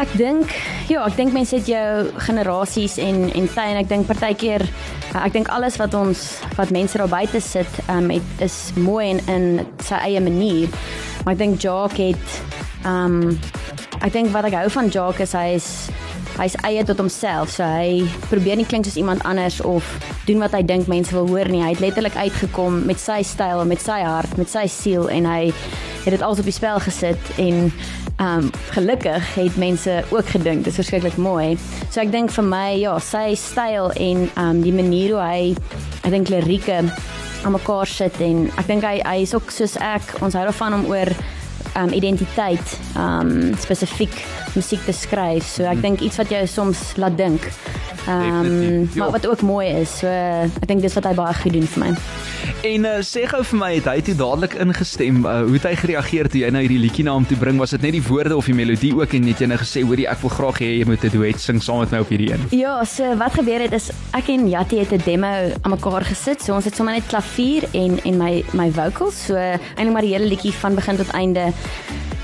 Ek 0.00 0.12
dink 0.16 0.48
ja, 0.88 1.02
ek 1.04 1.18
dink 1.18 1.34
mense 1.36 1.58
het 1.58 1.66
jou 1.68 2.08
generasies 2.24 2.96
en 3.02 3.26
en 3.36 3.48
tye 3.52 3.72
en 3.74 3.80
ek 3.82 3.90
dink 3.90 4.08
partykeer 4.08 4.64
uh, 4.64 5.18
ek 5.26 5.34
dink 5.34 5.50
alles 5.52 5.76
wat 5.76 5.92
ons 5.98 6.22
wat 6.56 6.72
mense 6.72 6.96
daar 6.96 7.10
buite 7.10 7.42
sit, 7.44 7.80
um, 7.92 8.08
het 8.08 8.44
is 8.46 8.56
mooi 8.80 9.10
en 9.10 9.20
in 9.28 9.44
sy 9.84 10.00
eie 10.06 10.22
manier. 10.24 10.72
Maar 11.24 11.36
ek 11.36 11.42
dink 11.42 11.60
Jacques 11.60 12.00
het 12.00 12.86
um 12.88 13.36
ek 14.00 14.14
dink 14.14 14.32
wat 14.32 14.48
ek 14.48 14.56
hou 14.62 14.70
van 14.78 14.88
Jacques 14.88 15.28
is 15.28 15.36
hy 15.36 15.48
is 15.58 15.68
hy's 16.40 16.56
eie 16.64 16.80
tot 16.88 17.00
homself. 17.02 17.52
So 17.52 17.66
hy 17.68 18.06
probeer 18.30 18.56
nie 18.56 18.68
klink 18.68 18.88
soos 18.88 18.96
iemand 18.96 19.24
anders 19.28 19.60
of 19.60 19.84
doen 20.24 20.40
wat 20.40 20.56
hy 20.56 20.62
dink 20.64 20.88
mense 20.88 21.12
wil 21.12 21.28
hoor 21.28 21.50
nie. 21.52 21.60
Hy 21.60 21.74
het 21.74 21.84
letterlik 21.84 22.16
uitgekom 22.16 22.86
met 22.88 23.02
sy 23.02 23.20
styl, 23.26 23.66
met 23.68 23.84
sy 23.84 24.00
hart, 24.06 24.32
met 24.40 24.48
sy 24.48 24.64
siel 24.70 25.10
en 25.12 25.28
hy 25.28 25.42
het 26.06 26.14
dit 26.14 26.22
alles 26.24 26.40
op 26.40 26.48
die 26.48 26.56
spel 26.56 26.80
gesit 26.80 27.34
en 27.36 27.68
um 28.20 28.50
gelukkig 28.74 29.34
het 29.34 29.56
mense 29.56 30.02
ook 30.10 30.26
gedink 30.34 30.64
dit 30.64 30.72
is 30.72 30.78
verskriklik 30.80 31.16
mooi. 31.16 31.56
So 31.90 32.02
ek 32.02 32.12
dink 32.12 32.32
vir 32.34 32.46
my 32.46 32.66
ja, 32.80 32.98
sy 33.00 33.32
styl 33.38 33.90
en 33.96 34.26
um 34.40 34.60
die 34.64 34.74
manier 34.76 35.16
hoe 35.16 35.24
hy 35.24 35.42
ek 36.04 36.10
dink 36.12 36.32
lirieke 36.32 36.82
aan 36.84 37.54
mekaar 37.56 37.88
sit 37.88 38.20
en 38.20 38.48
ek 38.60 38.68
dink 38.68 38.84
hy 38.84 38.98
hy 39.00 39.20
is 39.24 39.32
ook 39.36 39.52
soos 39.54 39.78
ek, 39.80 40.18
ons 40.20 40.36
hou 40.36 40.44
daarvan 40.44 40.80
om 40.80 40.88
oor 40.92 41.08
um 41.76 41.92
identiteit 41.92 42.78
um 42.96 43.54
spesifiek 43.58 44.14
musiek 44.54 44.82
te 44.84 44.92
skryf. 44.92 45.46
So 45.46 45.68
ek 45.70 45.82
dink 45.82 46.00
iets 46.00 46.16
wat 46.20 46.32
jou 46.32 46.46
soms 46.46 46.96
laat 46.96 47.16
dink. 47.16 47.50
Um 48.08 48.42
Definitief, 48.42 48.94
ja. 48.94 49.02
maar 49.02 49.10
wat 49.10 49.26
ook 49.26 49.42
mooi 49.42 49.68
is. 49.68 49.98
So 49.98 50.06
ek 50.06 50.66
dink 50.66 50.82
dis 50.82 50.94
wat 50.94 51.04
hy 51.10 51.14
baie 51.14 51.34
goed 51.34 51.52
doen 51.52 51.68
vir 51.74 51.84
my. 51.84 51.94
En 52.60 52.84
uh, 52.84 52.98
sê 53.04 53.22
gou 53.28 53.40
vir 53.52 53.58
my, 53.60 53.68
het 53.78 53.86
hy 53.88 54.00
toe 54.04 54.14
dadelik 54.16 54.54
ingestem? 54.60 55.22
Uh, 55.24 55.40
hoe 55.46 55.56
het 55.56 55.66
hy 55.68 55.72
gereageer 55.80 56.28
toe 56.32 56.40
jy 56.42 56.50
nou 56.52 56.60
hierdie 56.64 56.80
liedjie 56.80 57.04
na 57.06 57.14
hom 57.16 57.24
toe 57.28 57.38
bring? 57.40 57.60
Was 57.60 57.72
dit 57.76 57.84
net 57.86 57.94
die 57.96 58.02
woorde 58.04 58.36
of 58.36 58.48
die 58.48 58.56
melodie 58.56 58.92
ook 58.96 59.14
en 59.16 59.28
het 59.30 59.40
jy 59.40 59.48
nou 59.48 59.58
gesê, 59.60 59.84
"Hoorie, 59.84 60.08
ek 60.08 60.20
wil 60.24 60.32
graag 60.34 60.60
hê 60.60 60.70
jy 60.80 60.86
moet 60.88 61.04
'n 61.04 61.12
duet 61.12 61.40
sing 61.40 61.62
saam 61.62 61.80
met 61.80 61.90
my 61.90 61.98
op 62.00 62.08
hierdie 62.08 62.32
een"? 62.32 62.46
Ja, 62.50 62.84
so 62.84 63.16
wat 63.16 63.32
gebeur 63.32 63.60
het 63.60 63.72
is 63.72 63.90
ek 64.12 64.28
en 64.28 64.48
Jatti 64.48 64.78
het 64.78 64.92
'n 64.92 65.02
demo 65.04 65.26
aan 65.62 65.70
mekaar 65.70 66.04
gesit. 66.04 66.42
So 66.42 66.54
ons 66.54 66.64
het 66.64 66.76
sommer 66.76 66.94
net 66.94 67.06
klavier 67.06 67.64
en 67.72 68.00
en 68.04 68.16
my 68.16 68.44
my 68.52 68.70
vocals. 68.70 69.24
So 69.26 69.34
eintlik 69.36 69.92
maar 69.92 70.02
die 70.02 70.14
hele 70.14 70.26
liedjie 70.26 70.52
van 70.52 70.74
begin 70.74 70.96
tot 70.96 71.10
einde 71.12 71.52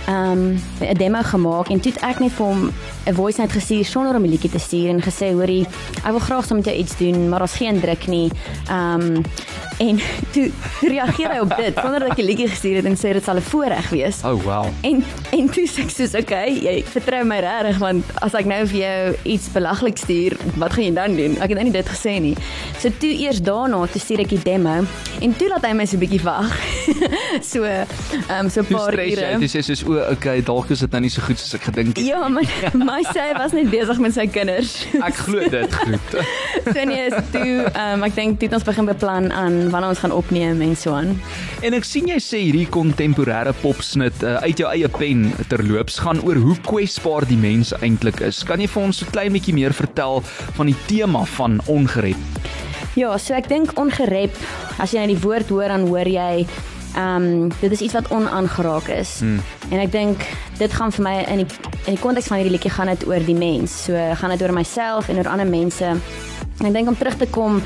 um 0.08 0.58
'n 0.80 0.96
demo 0.96 1.22
gemaak 1.22 1.68
en 1.68 1.80
toe 1.80 1.92
het 1.92 2.02
ek 2.02 2.18
net 2.18 2.32
vir 2.32 2.46
hom 2.46 2.72
'n 3.06 3.14
voice 3.14 3.40
note 3.40 3.52
gestuur 3.52 3.84
sonder 3.84 4.14
om 4.14 4.24
'n 4.24 4.28
liedjie 4.28 4.50
te 4.50 4.58
stuur 4.58 4.88
en 4.88 5.02
gesê 5.02 5.32
hoorie 5.32 5.66
ek 6.04 6.10
wil 6.10 6.18
graag 6.18 6.44
saam 6.44 6.56
met 6.56 6.66
jou 6.66 6.76
iets 6.76 6.96
doen 6.96 7.28
maar 7.28 7.38
daar's 7.38 7.56
geen 7.56 7.80
druk 7.80 8.06
nie. 8.06 8.30
Um 8.70 9.22
en 9.78 10.00
toe, 10.32 10.50
toe 10.80 10.88
reageer 10.88 11.32
hy 11.34 11.38
op 11.44 11.54
dit 11.56 11.78
sonder 11.80 12.00
dat 12.00 12.14
ek 12.14 12.20
'n 12.22 12.28
liedjie 12.28 12.48
gestuur 12.48 12.76
het 12.80 12.88
en 12.88 12.96
sê 12.96 13.12
dit 13.16 13.24
sal 13.24 13.36
'n 13.36 13.46
voorreg 13.50 13.88
wees. 13.90 14.22
Oh 14.24 14.42
wow. 14.42 14.66
En 14.80 15.04
en 15.30 15.48
toe 15.50 15.66
sê 15.68 15.84
ek 15.84 15.90
soos 15.90 16.14
okay, 16.14 16.48
jy 16.52 16.84
vertrou 16.84 17.24
my 17.24 17.38
regtig 17.40 17.78
want 17.78 18.04
as 18.24 18.34
ek 18.34 18.44
nou 18.44 18.66
vir 18.66 18.80
jou 18.80 19.16
iets 19.22 19.48
belaglik 19.52 19.98
stuur, 19.98 20.36
wat 20.56 20.72
gaan 20.72 20.84
jy 20.84 20.94
dan 20.94 21.16
doen? 21.16 21.32
Ek 21.36 21.48
het 21.48 21.58
nou 21.58 21.64
nie 21.64 21.76
dit 21.76 21.88
gesê 21.88 22.20
nie. 22.20 22.34
So 22.78 22.90
toe 22.98 23.12
eers 23.12 23.40
daarna 23.40 23.86
toe 23.86 24.00
stuur 24.00 24.20
ek 24.20 24.28
die 24.28 24.42
demo 24.42 24.84
en 25.20 25.36
toe 25.36 25.48
laat 25.48 25.64
hy 25.64 25.72
my 25.72 25.84
so 25.84 25.96
'n 25.96 26.00
bietjie 26.00 26.22
wag. 26.22 26.52
so 27.52 27.62
ehm 27.64 27.86
um, 28.46 28.50
so 28.50 28.60
'n 28.60 28.66
paar 28.66 28.94
jy, 28.94 29.12
ure. 29.12 29.38
jy 29.40 29.48
sê 29.48 29.62
soos 29.62 29.84
o, 29.84 29.98
okay, 30.10 30.42
dalk 30.42 30.70
is 30.70 30.80
dit 30.80 30.90
nou 30.90 31.00
nie 31.00 31.10
so 31.10 31.22
goed 31.22 31.38
soos 31.38 31.54
ek 31.54 31.68
gedink 31.70 31.96
het. 31.96 32.06
Ja, 32.06 32.28
maar 32.28 32.44
my 32.72 33.02
sê 33.04 33.20
hy 33.30 33.32
was 33.38 33.52
net 33.52 33.70
besig 33.70 33.98
met 33.98 34.14
sy 34.14 34.26
kinders. 34.26 34.86
Ek 35.02 35.14
glo 35.14 35.48
dit 35.48 35.74
goed. 35.74 36.16
so 36.72 36.84
nee, 36.84 37.06
is 37.06 37.14
toe 37.32 37.66
ehm 37.72 38.00
um, 38.00 38.02
ek 38.08 38.14
dink 38.14 38.40
het 38.40 38.52
ons 38.52 38.64
begin 38.64 38.86
beplan 38.86 39.32
aan 39.32 39.65
van 39.70 39.80
wanneer 39.80 39.94
ons 39.94 40.02
gaan 40.04 40.14
opneem 40.14 40.60
en 40.62 40.76
so 40.76 40.94
aan. 40.96 41.14
En 41.66 41.74
ek 41.74 41.84
sien 41.84 42.08
jy 42.08 42.18
sê 42.22 42.42
hierdie 42.44 42.68
kontemporêre 42.72 43.52
popsnit 43.62 44.22
uh, 44.22 44.36
uit 44.46 44.62
jou 44.62 44.70
eie 44.70 44.88
pen 44.88 45.32
terloops 45.50 45.98
gaan 46.04 46.22
oor 46.26 46.38
hoe 46.40 46.56
kwesbaar 46.66 47.26
die 47.28 47.40
mens 47.40 47.74
eintlik 47.80 48.20
is. 48.20 48.42
Kan 48.46 48.60
jy 48.60 48.68
vir 48.70 48.82
ons 48.82 49.02
'n 49.02 49.10
klein 49.10 49.32
bietjie 49.32 49.54
meer 49.54 49.74
vertel 49.74 50.22
van 50.56 50.66
die 50.66 50.78
tema 50.86 51.24
van 51.36 51.60
ongerep? 51.66 52.16
Ja, 52.96 53.18
so 53.18 53.34
ek 53.34 53.48
dink 53.48 53.74
ongerep, 53.76 54.32
as 54.78 54.92
jy 54.92 55.04
net 55.04 55.12
die 55.12 55.20
woord 55.20 55.48
hoor 55.52 55.68
dan 55.68 55.88
hoor 55.88 56.08
jy 56.08 56.46
ehm 56.96 57.22
um, 57.22 57.48
dit 57.60 57.72
is 57.72 57.80
iets 57.80 57.92
wat 57.92 58.08
onaangeraak 58.08 58.88
is. 58.88 59.18
Hmm. 59.20 59.40
En 59.68 59.80
ek 59.82 59.92
dink 59.92 60.22
dit 60.56 60.72
gaan 60.72 60.92
vir 60.92 61.04
my 61.04 61.16
in 61.28 61.42
die 61.42 61.48
in 61.86 61.94
die 61.94 62.00
konteks 62.00 62.30
van 62.30 62.40
hierdie 62.40 62.54
liedjie 62.56 62.72
gaan 62.72 62.88
dit 62.90 63.04
oor 63.06 63.20
die 63.20 63.36
mens. 63.36 63.74
So 63.84 64.00
gaan 64.16 64.32
dit 64.32 64.42
oor 64.42 64.54
myself 64.56 65.10
en 65.12 65.20
oor 65.20 65.28
ander 65.28 65.46
mense. 65.46 65.92
En 66.56 66.66
ek 66.66 66.72
dink 66.72 66.88
om 66.88 66.96
terug 66.96 67.18
te 67.20 67.28
kom 67.28 67.60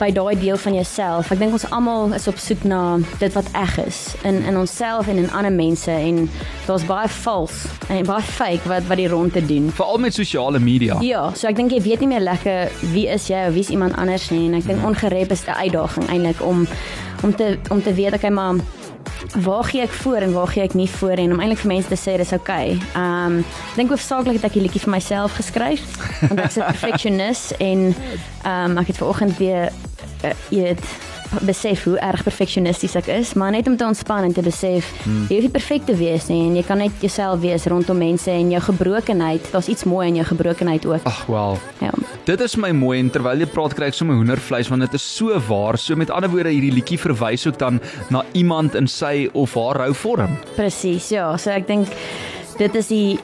by 0.00 0.10
daai 0.10 0.38
deel 0.40 0.56
van 0.56 0.74
jouself. 0.74 1.30
Ek 1.30 1.38
dink 1.38 1.52
ons 1.52 1.66
almal 1.70 2.14
is 2.16 2.26
op 2.30 2.38
soek 2.40 2.64
na 2.68 2.98
dit 3.20 3.32
wat 3.36 3.48
eg 3.58 3.76
is 3.84 4.00
in 4.28 4.40
in 4.48 4.58
onsself 4.58 5.08
en 5.08 5.20
in 5.20 5.30
ander 5.30 5.52
mense 5.52 5.90
en 5.92 6.24
daar's 6.66 6.86
baie 6.88 7.08
vals 7.22 7.64
en 7.88 8.06
baie 8.08 8.22
fake 8.22 8.68
wat 8.70 8.88
wat 8.88 9.00
die 9.02 9.08
rond 9.12 9.32
te 9.32 9.44
doen. 9.46 9.70
Veral 9.76 9.98
met 9.98 10.14
sosiale 10.14 10.58
media. 10.58 10.98
Ja, 11.04 11.28
so 11.34 11.48
ek 11.50 11.56
dink 11.60 11.74
jy 11.76 11.82
weet 11.84 12.04
nie 12.04 12.10
meer 12.14 12.24
lekker 12.24 12.72
wie 12.94 13.06
is 13.12 13.28
jy 13.30 13.46
of 13.48 13.54
wie's 13.54 13.70
iemand 13.70 13.98
anders 14.00 14.30
nie 14.30 14.46
en 14.48 14.58
ek 14.60 14.68
dink 14.70 14.84
ongerep 14.86 15.30
is 15.36 15.46
'n 15.46 15.60
uitdaging 15.64 16.08
eintlik 16.08 16.42
om 16.42 16.66
om 17.22 17.34
te 17.34 17.58
om 17.70 17.82
te 17.82 17.94
weet 17.94 18.14
ek 18.18 18.30
maar 18.30 18.58
waar 19.44 19.64
gee 19.64 19.82
ek 19.82 19.94
voor 20.02 20.16
en 20.26 20.32
waar 20.32 20.50
gee 20.52 20.62
ek 20.62 20.74
nie 20.74 20.88
voor 20.90 21.16
en 21.22 21.32
om 21.32 21.40
eintlik 21.40 21.62
vir 21.62 21.72
mense 21.74 21.88
te 21.88 21.98
sê 22.00 22.16
dis 22.20 22.32
oukei. 22.32 22.76
Okay. 22.76 22.80
Um 22.98 23.38
ek 23.42 23.78
dink 23.78 23.94
hoofsaaklik 23.94 24.40
het 24.40 24.50
ek 24.50 24.58
die 24.58 24.64
liedjie 24.66 24.84
vir 24.84 24.94
myself 24.96 25.38
geskryf 25.38 25.84
want 26.28 26.40
ek's 26.40 26.58
'n 26.58 26.68
perfectionist 26.68 27.56
en 27.58 27.94
um 28.44 28.78
ek 28.78 28.92
het 28.92 29.00
vanoggend 29.02 29.38
weer 29.38 29.72
uh, 30.24 30.34
jy 30.50 30.62
weet 30.62 30.84
besef 31.46 31.84
hoe 31.88 31.96
erg 32.04 32.22
perfeksionisties 32.26 32.94
ek 33.00 33.08
is, 33.14 33.32
maar 33.38 33.52
net 33.54 33.68
om 33.70 33.76
te 33.76 33.86
ontspan 33.86 34.26
en 34.28 34.34
te 34.36 34.44
besef 34.44 34.88
hmm. 35.04 35.26
jy 35.30 35.38
hoef 35.38 35.46
nie 35.48 35.54
perfek 35.54 35.86
te 35.88 35.96
wees 35.98 36.28
nie 36.30 36.40
en 36.48 36.56
jy 36.58 36.64
kan 36.66 36.82
net 36.82 37.04
jouself 37.04 37.40
wees 37.42 37.66
rondom 37.70 37.98
mense 37.98 38.30
en 38.30 38.50
jou 38.52 38.62
gebrokenheid. 38.68 39.48
Daar's 39.54 39.70
iets 39.72 39.86
mooi 39.88 40.08
in 40.08 40.20
jou 40.20 40.26
gebrokenheid 40.32 40.86
ook. 40.86 41.06
Ag, 41.08 41.24
wel. 41.30 41.58
Ja. 41.80 41.92
Dit 42.28 42.44
is 42.44 42.56
my 42.60 42.70
mooi 42.76 42.98
en 43.00 43.10
terwyl 43.10 43.42
jy 43.42 43.48
praat 43.50 43.76
kry 43.78 43.90
ek 43.92 43.98
sommer 43.98 44.18
hoendervleis 44.20 44.70
want 44.72 44.86
dit 44.86 44.98
is 44.98 45.06
so 45.16 45.38
waar. 45.48 45.78
So 45.80 45.98
met 45.98 46.12
ander 46.12 46.30
woorde 46.32 46.52
hierdie 46.54 46.74
liedjie 46.74 47.00
verwys 47.02 47.46
ook 47.48 47.58
dan 47.62 47.80
na 48.12 48.24
iemand 48.38 48.76
in 48.78 48.90
sy 48.90 49.28
of 49.32 49.56
haar 49.58 49.82
rou 49.84 49.92
vorm. 50.04 50.38
Presies. 50.56 51.10
Ja, 51.14 51.32
so 51.36 51.50
ek 51.54 51.66
dink 51.70 51.90
dit 52.58 52.74
is 52.78 52.90
die 52.92 53.18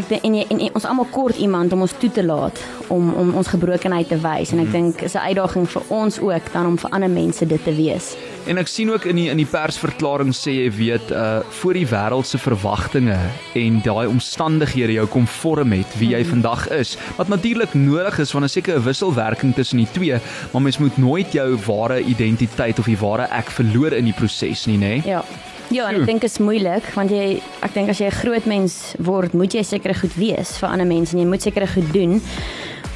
ek 0.00 0.08
dink 0.10 0.26
en, 0.26 0.34
en, 0.40 0.60
en 0.66 0.74
ons 0.78 0.88
almal 0.88 1.08
kort 1.12 1.38
iemand 1.40 1.72
om 1.76 1.84
ons 1.86 1.94
toe 2.00 2.10
te 2.10 2.24
laat 2.24 2.58
om 2.88 3.12
om 3.20 3.34
ons 3.38 3.52
gebrokenheid 3.52 4.08
te 4.10 4.18
wys 4.20 4.54
en 4.54 4.62
ek 4.64 4.70
mhm. 4.70 4.76
dink 4.76 5.02
is 5.06 5.14
'n 5.14 5.26
uitdaging 5.30 5.68
vir 5.74 5.82
ons 5.88 6.20
ook 6.20 6.52
dan 6.52 6.66
om 6.66 6.78
vir 6.78 6.90
ander 6.90 7.10
mense 7.10 7.46
dit 7.46 7.64
te 7.64 7.74
wees. 7.74 8.16
En 8.46 8.58
ek 8.58 8.68
sien 8.68 8.90
ook 8.90 9.04
in 9.04 9.16
die 9.16 9.28
in 9.30 9.36
die 9.36 9.46
persverklaring 9.46 10.32
sê 10.34 10.56
jy 10.56 10.70
weet 10.72 11.10
uh 11.12 11.40
voor 11.60 11.74
die 11.74 11.86
wêreld 11.86 12.26
se 12.26 12.38
verwagtinge 12.38 13.18
en 13.54 13.80
daai 13.84 14.06
omstandighede 14.08 14.92
jou 14.92 15.06
kom 15.06 15.26
vorm 15.26 15.72
het 15.72 15.98
wie 15.98 16.10
jy 16.14 16.22
mm. 16.24 16.30
vandag 16.30 16.68
is. 16.68 16.96
Wat 17.16 17.28
natuurlik 17.28 17.74
nodig 17.74 18.18
is 18.18 18.32
want 18.32 18.44
'n 18.44 18.48
sekere 18.48 18.82
wisselwerking 18.82 19.54
tussen 19.54 19.78
die 19.78 19.92
twee, 19.92 20.18
maar 20.52 20.62
mens 20.62 20.78
moet 20.78 20.96
nooit 20.96 21.32
jou 21.32 21.56
ware 21.66 22.02
identiteit 22.02 22.78
of 22.78 22.86
die 22.86 22.98
ware 22.98 23.28
ek 23.30 23.50
verloor 23.50 23.92
in 23.92 24.04
die 24.04 24.16
proses 24.16 24.66
nie, 24.66 24.78
nê? 24.78 25.04
Ja. 25.04 25.24
Ja, 25.70 25.86
en 25.86 26.00
ek 26.00 26.06
dink 26.08 26.24
is 26.26 26.40
moeilik 26.42 26.86
want 26.96 27.12
jy 27.14 27.38
ek 27.62 27.74
dink 27.76 27.92
as 27.92 28.00
jy 28.02 28.08
'n 28.10 28.18
groot 28.22 28.46
mens 28.46 28.94
word, 28.98 29.32
moet 29.32 29.54
jy 29.54 29.62
seker 29.62 29.94
goed 29.94 30.14
wees 30.18 30.58
vir 30.58 30.68
ander 30.68 30.86
mense 30.86 31.14
en 31.14 31.22
jy 31.22 31.26
moet 31.26 31.42
seker 31.42 31.66
goed 31.68 31.92
doen. 31.92 32.20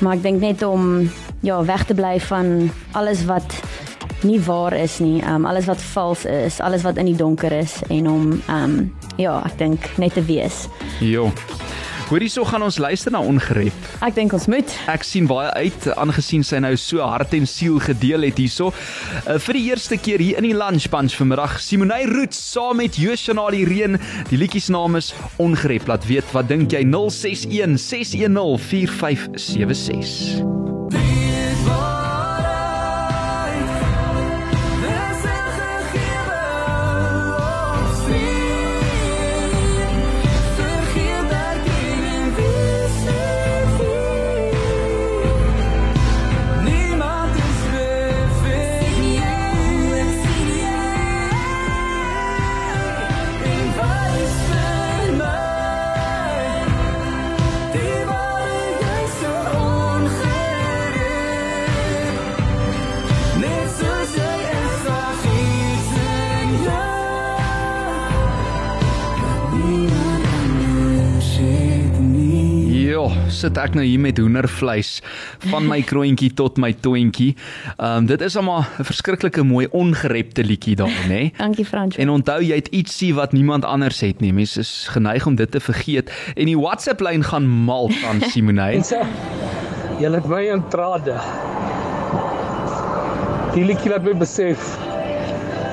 Maar 0.00 0.16
ek 0.16 0.22
dink 0.22 0.40
net 0.40 0.62
om 0.62 1.10
ja, 1.42 1.62
weg 1.62 1.86
te 1.86 1.94
bly 1.94 2.18
van 2.20 2.70
alles 2.92 3.24
wat 3.24 3.46
nie 4.24 4.40
waar 4.40 4.72
is 4.72 4.98
nie, 4.98 5.22
um, 5.22 5.46
alles 5.46 5.66
wat 5.66 5.80
vals 5.80 6.24
is, 6.24 6.60
alles 6.60 6.82
wat 6.82 6.96
in 6.96 7.06
die 7.06 7.16
donker 7.16 7.52
is 7.52 7.82
en 7.90 8.08
om 8.08 8.42
um 8.48 8.92
ja, 9.16 9.42
ek 9.44 9.58
dink 9.58 9.98
net 9.98 10.14
te 10.14 10.24
wees. 10.24 10.66
Jo. 10.98 11.30
Hoorie 12.04 12.28
so 12.28 12.44
gaan 12.44 12.62
ons 12.62 12.76
luister 12.78 13.12
na 13.14 13.20
ongerep. 13.24 13.86
Ek 14.04 14.12
dink 14.16 14.34
ons 14.36 14.44
moet. 14.52 14.72
Ek 14.92 15.06
sien 15.06 15.24
baie 15.28 15.48
uit 15.56 15.86
aangesien 15.96 16.44
sy 16.44 16.60
nou 16.60 16.74
so 16.80 17.00
hart 17.00 17.32
en 17.36 17.48
siel 17.48 17.78
gedeel 17.80 18.26
het 18.28 18.40
hierso. 18.42 18.74
Uh, 19.24 19.38
vir 19.40 19.56
die 19.56 19.64
eerste 19.70 19.96
keer 19.96 20.20
hier 20.20 20.40
in 20.40 20.48
die 20.50 20.56
lunch 20.56 20.90
bunch 20.92 21.16
vanmiddag, 21.16 21.56
Simonay 21.64 22.04
Roots 22.10 22.40
saam 22.52 22.82
met 22.82 23.00
Joshana 23.00 23.46
die 23.54 23.64
reën. 23.68 23.96
Die 24.28 24.40
liedjie 24.40 24.60
se 24.66 24.76
naam 24.76 25.00
is 25.00 25.14
Ongerep. 25.40 25.88
Laat 25.88 26.04
weet 26.10 26.28
wat 26.36 26.52
dink 26.52 26.76
jy 26.76 26.84
061 26.84 27.80
610 27.80 28.60
4576. 28.68 30.63
Sit 73.44 73.60
ek 73.60 73.74
nou 73.76 73.84
hier 73.84 74.00
met 74.00 74.18
hoendervleis 74.20 74.96
van 75.50 75.66
my 75.68 75.80
kroontjie 75.84 76.30
tot 76.38 76.56
my 76.62 76.72
toontjie. 76.84 77.34
Ehm 77.76 78.04
um, 78.04 78.06
dit 78.08 78.22
is 78.24 78.36
almal 78.40 78.64
'n 78.64 78.86
verskriklike 78.88 79.42
mooi 79.44 79.66
ongerepte 79.70 80.44
liedjie 80.44 80.76
daar, 80.80 80.94
nê? 81.08 81.32
Dankie 81.44 81.64
Frans. 81.64 81.96
En 81.96 82.10
onthou 82.10 82.40
jy 82.40 82.56
het 82.62 82.70
ietsie 82.72 83.12
wat 83.14 83.32
niemand 83.32 83.64
anders 83.64 84.00
het 84.00 84.20
nie. 84.20 84.32
Mense 84.32 84.60
is 84.60 84.88
geneig 84.88 85.26
om 85.26 85.36
dit 85.36 85.50
te 85.50 85.60
vergeet 85.60 86.10
en 86.36 86.46
die 86.46 86.58
WhatsApp 86.58 87.00
lyn 87.00 87.24
gaan 87.24 87.46
mal 87.46 87.90
van 88.00 88.20
Simonay. 88.30 88.80
Jy 90.00 90.08
laat 90.08 90.26
my 90.26 90.42
in 90.50 90.64
trade. 90.72 91.18
Die 93.54 93.64
liedjie 93.64 93.90
laat 93.92 94.04
my 94.04 94.14
besef 94.18 94.78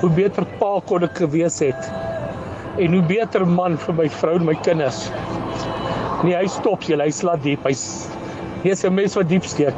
hoe 0.02 0.10
beter 0.10 0.46
pa 0.60 0.80
kon 0.86 1.04
ek 1.06 1.18
gewees 1.24 1.60
het 1.62 1.92
en 2.82 2.94
hoe 2.96 3.04
beter 3.06 3.46
man 3.46 3.78
vir 3.78 3.94
my 3.94 4.10
vrou 4.10 4.36
en 4.40 4.46
my 4.46 4.56
kinders. 4.66 5.10
Nee, 6.22 6.36
hy 6.38 6.48
stop 6.54 6.84
jy, 6.86 7.00
hy 7.02 7.10
slaat 7.10 7.42
diep. 7.42 7.64
Hy's 7.66 8.08
hier's 8.62 8.84
'n 8.86 8.94
mens 8.94 9.16
wat 9.18 9.30
diep 9.30 9.46
steek. 9.46 9.78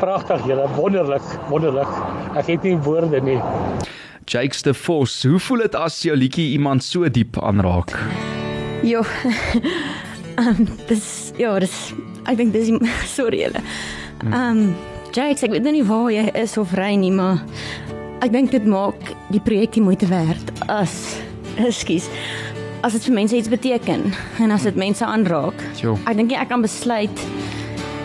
Pragtig, 0.00 0.46
julle, 0.48 0.64
wonderlik, 0.76 1.26
wonderlik. 1.50 1.90
Ek 2.36 2.46
het 2.46 2.62
nie 2.62 2.76
woorde 2.76 3.20
nie. 3.20 3.40
Jakes 4.24 4.62
the 4.62 4.74
Force, 4.74 5.28
hoe 5.28 5.38
voel 5.38 5.66
dit 5.66 5.74
as 5.74 6.02
jou 6.02 6.16
liedjie 6.16 6.52
iemand 6.54 6.84
so 6.84 7.08
diep 7.08 7.36
aanraak? 7.42 7.92
Jo. 8.82 9.02
Ehm 10.40 10.48
um, 10.48 10.68
dis 10.88 11.32
ja, 11.36 11.58
dis 11.58 11.92
ek 12.24 12.36
dink 12.38 12.52
dis 12.52 12.70
sorry 13.16 13.42
julle. 13.44 13.60
Ehm 14.24 14.34
um, 14.34 14.74
Jakes, 15.12 15.42
ek 15.42 15.50
weet 15.50 15.66
nie 15.66 15.84
waar 15.84 16.08
jy 16.14 16.30
is 16.38 16.56
of 16.56 16.72
ry 16.78 16.94
nie, 16.94 17.10
maar 17.10 17.42
ek 18.24 18.32
dink 18.32 18.52
dit 18.54 18.64
maak 18.64 19.12
die 19.34 19.42
projek 19.42 19.74
die 19.76 19.82
moeite 19.84 20.06
werd. 20.08 20.52
As 20.70 21.18
ekskuus 21.68 22.08
as 22.80 22.92
dit 22.96 23.08
vir 23.08 23.14
mense 23.14 23.36
iets 23.36 23.50
beteken 23.52 24.06
en 24.40 24.50
as 24.50 24.62
dit 24.68 24.76
mense 24.78 25.04
aanraak. 25.04 25.64
Jo. 25.80 25.96
Ek 26.08 26.16
dink 26.16 26.32
ek 26.32 26.48
kan 26.48 26.64
besluit 26.64 27.26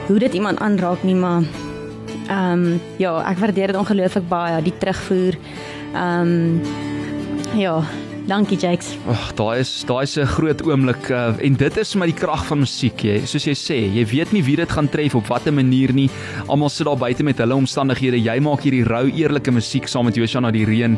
hoe 0.07 0.19
dit 0.19 0.33
iemand 0.37 0.59
aanraak 0.59 1.03
nie, 1.03 1.15
maar 1.15 1.45
ehm 2.25 2.65
um, 2.65 2.81
ja, 2.97 3.13
ek 3.29 3.39
waardeer 3.39 3.73
dit 3.73 3.79
ongelooflik 3.79 4.27
baie, 4.29 4.61
die 4.65 4.75
terugvoer. 4.81 5.37
Ehm 5.93 6.33
um, 6.33 6.61
ja, 7.55 7.79
Dankie 8.25 8.57
Jakes. 8.57 8.95
Ag, 9.05 9.35
daai 9.37 9.59
is 9.61 9.69
daai 9.85 10.01
is 10.03 10.15
'n 10.17 10.25
groot 10.25 10.61
oomblik 10.65 11.09
uh, 11.13 11.35
en 11.45 11.53
dit 11.53 11.77
is 11.77 11.93
maar 11.95 12.07
die 12.09 12.15
krag 12.17 12.45
van 12.47 12.59
musiek, 12.63 12.97
jy. 12.97 13.19
Soos 13.25 13.45
jy 13.45 13.53
sê, 13.53 13.77
jy 13.93 14.05
weet 14.09 14.31
nie 14.33 14.41
wie 14.41 14.55
dit 14.57 14.71
gaan 14.71 14.89
tref 14.89 15.13
op 15.15 15.27
watter 15.29 15.53
manier 15.53 15.93
nie. 15.93 16.09
Almal 16.47 16.69
sit 16.69 16.87
daar 16.87 16.97
buite 16.97 17.23
met 17.23 17.37
hulle 17.37 17.53
omstandighede. 17.53 18.17
Jy 18.17 18.39
maak 18.41 18.65
hierdie 18.65 18.83
rou 18.83 19.05
eerlike 19.13 19.51
musiek 19.51 19.85
saam 19.87 20.05
met 20.05 20.15
Joshua 20.17 20.41
na 20.41 20.51
die 20.51 20.65
reën. 20.65 20.97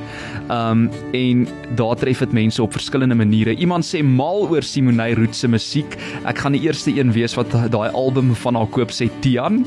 Um 0.50 0.90
en 1.12 1.48
daar 1.76 1.96
tref 2.00 2.20
dit 2.20 2.32
mense 2.32 2.64
op 2.64 2.72
verskillende 2.72 3.16
maniere. 3.16 3.58
Iemand 3.60 3.84
sê 3.84 4.02
mal 4.04 4.48
oor 4.48 4.64
Simonay 4.64 5.14
Roots 5.14 5.40
se 5.40 5.48
musiek. 5.48 5.98
Ek 6.26 6.38
gaan 6.40 6.54
die 6.56 6.64
eerste 6.64 6.96
een 6.96 7.12
wees 7.12 7.36
wat 7.36 7.52
daai 7.52 7.92
album 7.92 8.36
van 8.36 8.56
haar 8.56 8.68
koop 8.72 8.90
sê 8.96 9.10
Tian. 9.20 9.66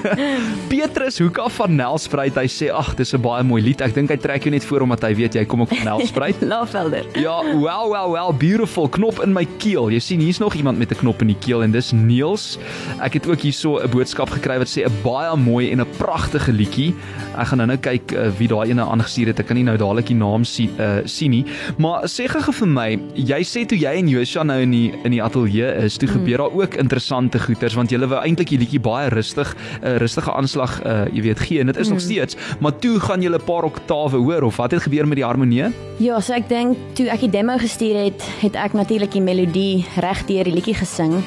Petrus 0.70 1.18
Hoeka 1.18 1.48
van 1.48 1.76
Nelspruit, 1.76 2.36
hy 2.36 2.46
sê 2.46 2.68
ag, 2.68 2.92
dis 2.96 3.14
'n 3.14 3.22
baie 3.22 3.42
mooi 3.42 3.62
lied. 3.62 3.80
Ek 3.80 3.94
dink 3.94 4.10
hy 4.10 4.16
trek 4.20 4.44
jou 4.44 4.50
net 4.52 4.64
voor 4.64 4.82
omdat 4.82 5.02
hy 5.08 5.14
weet 5.14 5.34
jy 5.34 5.44
kom 5.46 5.62
ook 5.62 5.72
van 5.72 5.84
Nelspruit. 5.96 6.36
Love 6.44 6.89
skilder. 6.90 7.20
Ja, 7.20 7.42
well 7.42 7.88
well 7.90 8.10
well 8.10 8.32
beautiful 8.32 8.88
knop 8.88 9.20
in 9.22 9.32
my 9.32 9.46
keel. 9.58 9.90
Jy 9.90 10.00
sien 10.00 10.20
hier's 10.20 10.38
nog 10.38 10.54
iemand 10.54 10.78
met 10.78 10.90
'n 10.90 10.96
knop 10.96 11.20
in 11.20 11.26
die 11.26 11.38
keel 11.38 11.62
en 11.62 11.70
dis 11.70 11.92
Niels. 11.92 12.58
Ek 13.00 13.12
het 13.14 13.26
ook 13.26 13.40
hierso 13.40 13.78
'n 13.78 13.90
boodskap 13.90 14.30
gekry 14.30 14.58
wat 14.58 14.68
sê 14.68 14.84
'n 14.84 14.92
baie 15.02 15.36
mooi 15.36 15.70
en 15.70 15.80
'n 15.80 15.86
pragtige 15.98 16.52
liedjie. 16.52 16.94
Ek 17.38 17.46
gaan 17.46 17.58
nou-nou 17.58 17.78
kyk 17.78 18.12
uh, 18.12 18.30
wie 18.38 18.48
daai 18.48 18.70
ene 18.70 18.82
aangestuur 18.82 19.26
het. 19.26 19.38
Ek 19.38 19.46
kan 19.46 19.56
nie 19.56 19.64
nou 19.64 19.76
dadelik 19.76 20.06
die 20.06 20.16
naam 20.16 20.44
sien 20.44 20.70
uh, 20.78 21.00
sien 21.04 21.30
nie, 21.30 21.44
maar 21.78 22.04
sê 22.04 22.26
gou 22.28 22.52
vir 22.52 22.68
my, 22.68 22.98
jy 23.14 23.40
sê 23.42 23.66
toe 23.66 23.78
jy 23.78 23.94
en 23.98 24.08
Joshua 24.08 24.42
nou 24.42 24.60
in 24.60 24.70
die 24.70 24.92
in 25.04 25.10
die 25.10 25.22
ateljee 25.22 25.84
is, 25.84 25.96
toe 25.96 26.08
mm. 26.08 26.12
gebeur 26.12 26.38
daar 26.38 26.52
ook 26.52 26.74
interessante 26.74 27.38
goeters 27.38 27.74
want 27.74 27.90
julle 27.90 28.06
wou 28.06 28.20
eintlik 28.20 28.48
die 28.48 28.58
liedjie 28.58 28.80
baie 28.80 29.08
rustig 29.08 29.54
'n 29.54 29.86
uh, 29.86 29.96
rustige 29.96 30.32
aanslag, 30.32 30.82
uh, 30.84 31.04
jy 31.12 31.22
weet, 31.22 31.38
gee 31.38 31.60
en 31.60 31.66
dit 31.66 31.76
is 31.76 31.86
mm. 31.86 31.92
nog 31.92 32.02
steeds, 32.02 32.36
maar 32.60 32.78
toe 32.78 33.00
gaan 33.00 33.22
julle 33.22 33.38
'n 33.38 33.44
paar 33.44 33.64
oktawe 33.64 34.16
hoor 34.16 34.42
of 34.42 34.56
wat 34.56 34.70
het 34.70 34.82
gebeur 34.82 35.06
met 35.06 35.16
die 35.16 35.24
harmonie? 35.24 35.70
Ja, 36.00 36.20
so 36.20 36.32
ek 36.32 36.48
dink 36.48 36.79
toe 36.94 37.08
ek 37.08 37.20
die 37.20 37.30
demo 37.30 37.56
gestuur 37.58 37.96
het, 38.04 38.22
het 38.40 38.54
ek 38.54 38.72
natuurlik 38.72 39.12
die 39.12 39.24
melodie 39.24 39.86
reg 39.96 40.24
deur 40.26 40.44
die 40.44 40.54
liedjie 40.54 40.74
gesing. 40.74 41.20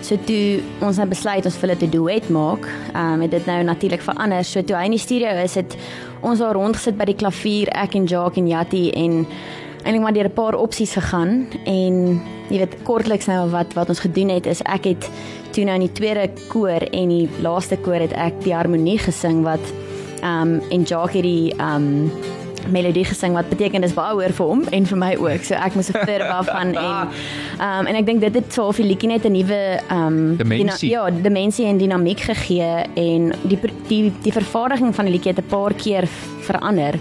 So 0.00 0.16
toe 0.26 0.60
ons 0.80 0.96
nou 0.96 1.06
besluit 1.10 1.44
ons 1.44 1.60
wil 1.60 1.74
dit 1.74 1.82
'n 1.82 1.90
duet 1.90 2.28
maak, 2.28 2.64
ehm 2.94 3.12
um, 3.14 3.20
het 3.20 3.30
dit 3.30 3.46
nou 3.46 3.62
natuurlik 3.62 4.02
verander. 4.02 4.44
So 4.44 4.62
toe 4.62 4.76
hy 4.76 4.84
in 4.84 4.96
die 4.96 5.06
studio 5.06 5.28
is, 5.28 5.54
het 5.54 5.76
ons 6.20 6.38
daar 6.38 6.54
rond 6.54 6.76
gesit 6.76 6.96
by 6.96 7.04
die 7.04 7.14
klavier, 7.14 7.68
ek 7.68 7.94
en 7.94 8.06
Jacques 8.06 8.38
en 8.42 8.48
Jatti 8.48 8.90
en 8.90 9.26
eintlik 9.84 10.02
maar 10.02 10.12
deur 10.12 10.28
'n 10.28 10.32
paar 10.32 10.54
opsies 10.54 10.92
gegaan 10.92 11.48
en 11.64 12.20
jy 12.50 12.58
weet 12.58 12.82
kortliks 12.82 13.26
nou 13.26 13.50
wat 13.50 13.72
wat 13.74 13.88
ons 13.88 14.00
gedoen 14.00 14.28
het 14.28 14.46
is 14.46 14.62
ek 14.62 14.84
het 14.84 15.10
toe 15.52 15.64
nou 15.64 15.74
in 15.74 15.86
die 15.86 15.92
tweede 15.92 16.30
koor 16.48 16.82
en 16.92 17.08
die 17.08 17.28
laaste 17.40 17.76
koor 17.76 18.00
het 18.00 18.12
ek 18.12 18.42
die 18.44 18.54
harmonie 18.54 18.98
gesing 18.98 19.42
wat 19.42 19.64
ehm 20.22 20.42
um, 20.42 20.60
en 20.70 20.82
Jacques 20.82 21.14
het 21.14 21.22
die 21.22 21.54
ehm 21.56 21.76
um, 21.76 22.10
melodie 22.68 23.04
gesing 23.04 23.32
wat 23.32 23.48
beteken 23.48 23.80
dis 23.80 23.94
baie 23.94 24.12
hoor 24.12 24.32
vir 24.32 24.46
hom 24.46 24.64
en 24.70 24.86
vir 24.86 24.98
my 24.98 25.14
ook. 25.16 25.44
So 25.44 25.54
ek 25.54 25.74
moes 25.74 25.90
'n 25.90 26.04
third 26.06 26.26
af 26.28 26.46
van 26.46 26.74
en 26.74 26.76
ehm 26.76 27.08
um, 27.60 27.86
en 27.86 27.96
ek 27.96 28.06
dink 28.06 28.20
dit 28.20 28.34
het 28.34 28.52
so 28.52 28.66
of 28.66 28.76
die 28.76 28.86
liedjie 28.86 29.08
net 29.08 29.24
'n 29.24 29.32
nuwe 29.32 29.80
ehm 29.88 30.38
um, 30.40 30.70
ja, 30.80 31.10
dimensie 31.10 31.66
en 31.66 31.78
dinamiek 31.78 32.20
gegee 32.20 32.84
en 32.94 33.32
die 33.42 33.58
die 33.88 34.12
die 34.22 34.32
vervaardiging 34.32 34.94
van 34.94 35.04
die 35.04 35.12
liedjie 35.12 35.32
het 35.32 35.44
'n 35.44 35.48
paar 35.48 35.74
keer 35.74 36.08
verander. 36.40 36.98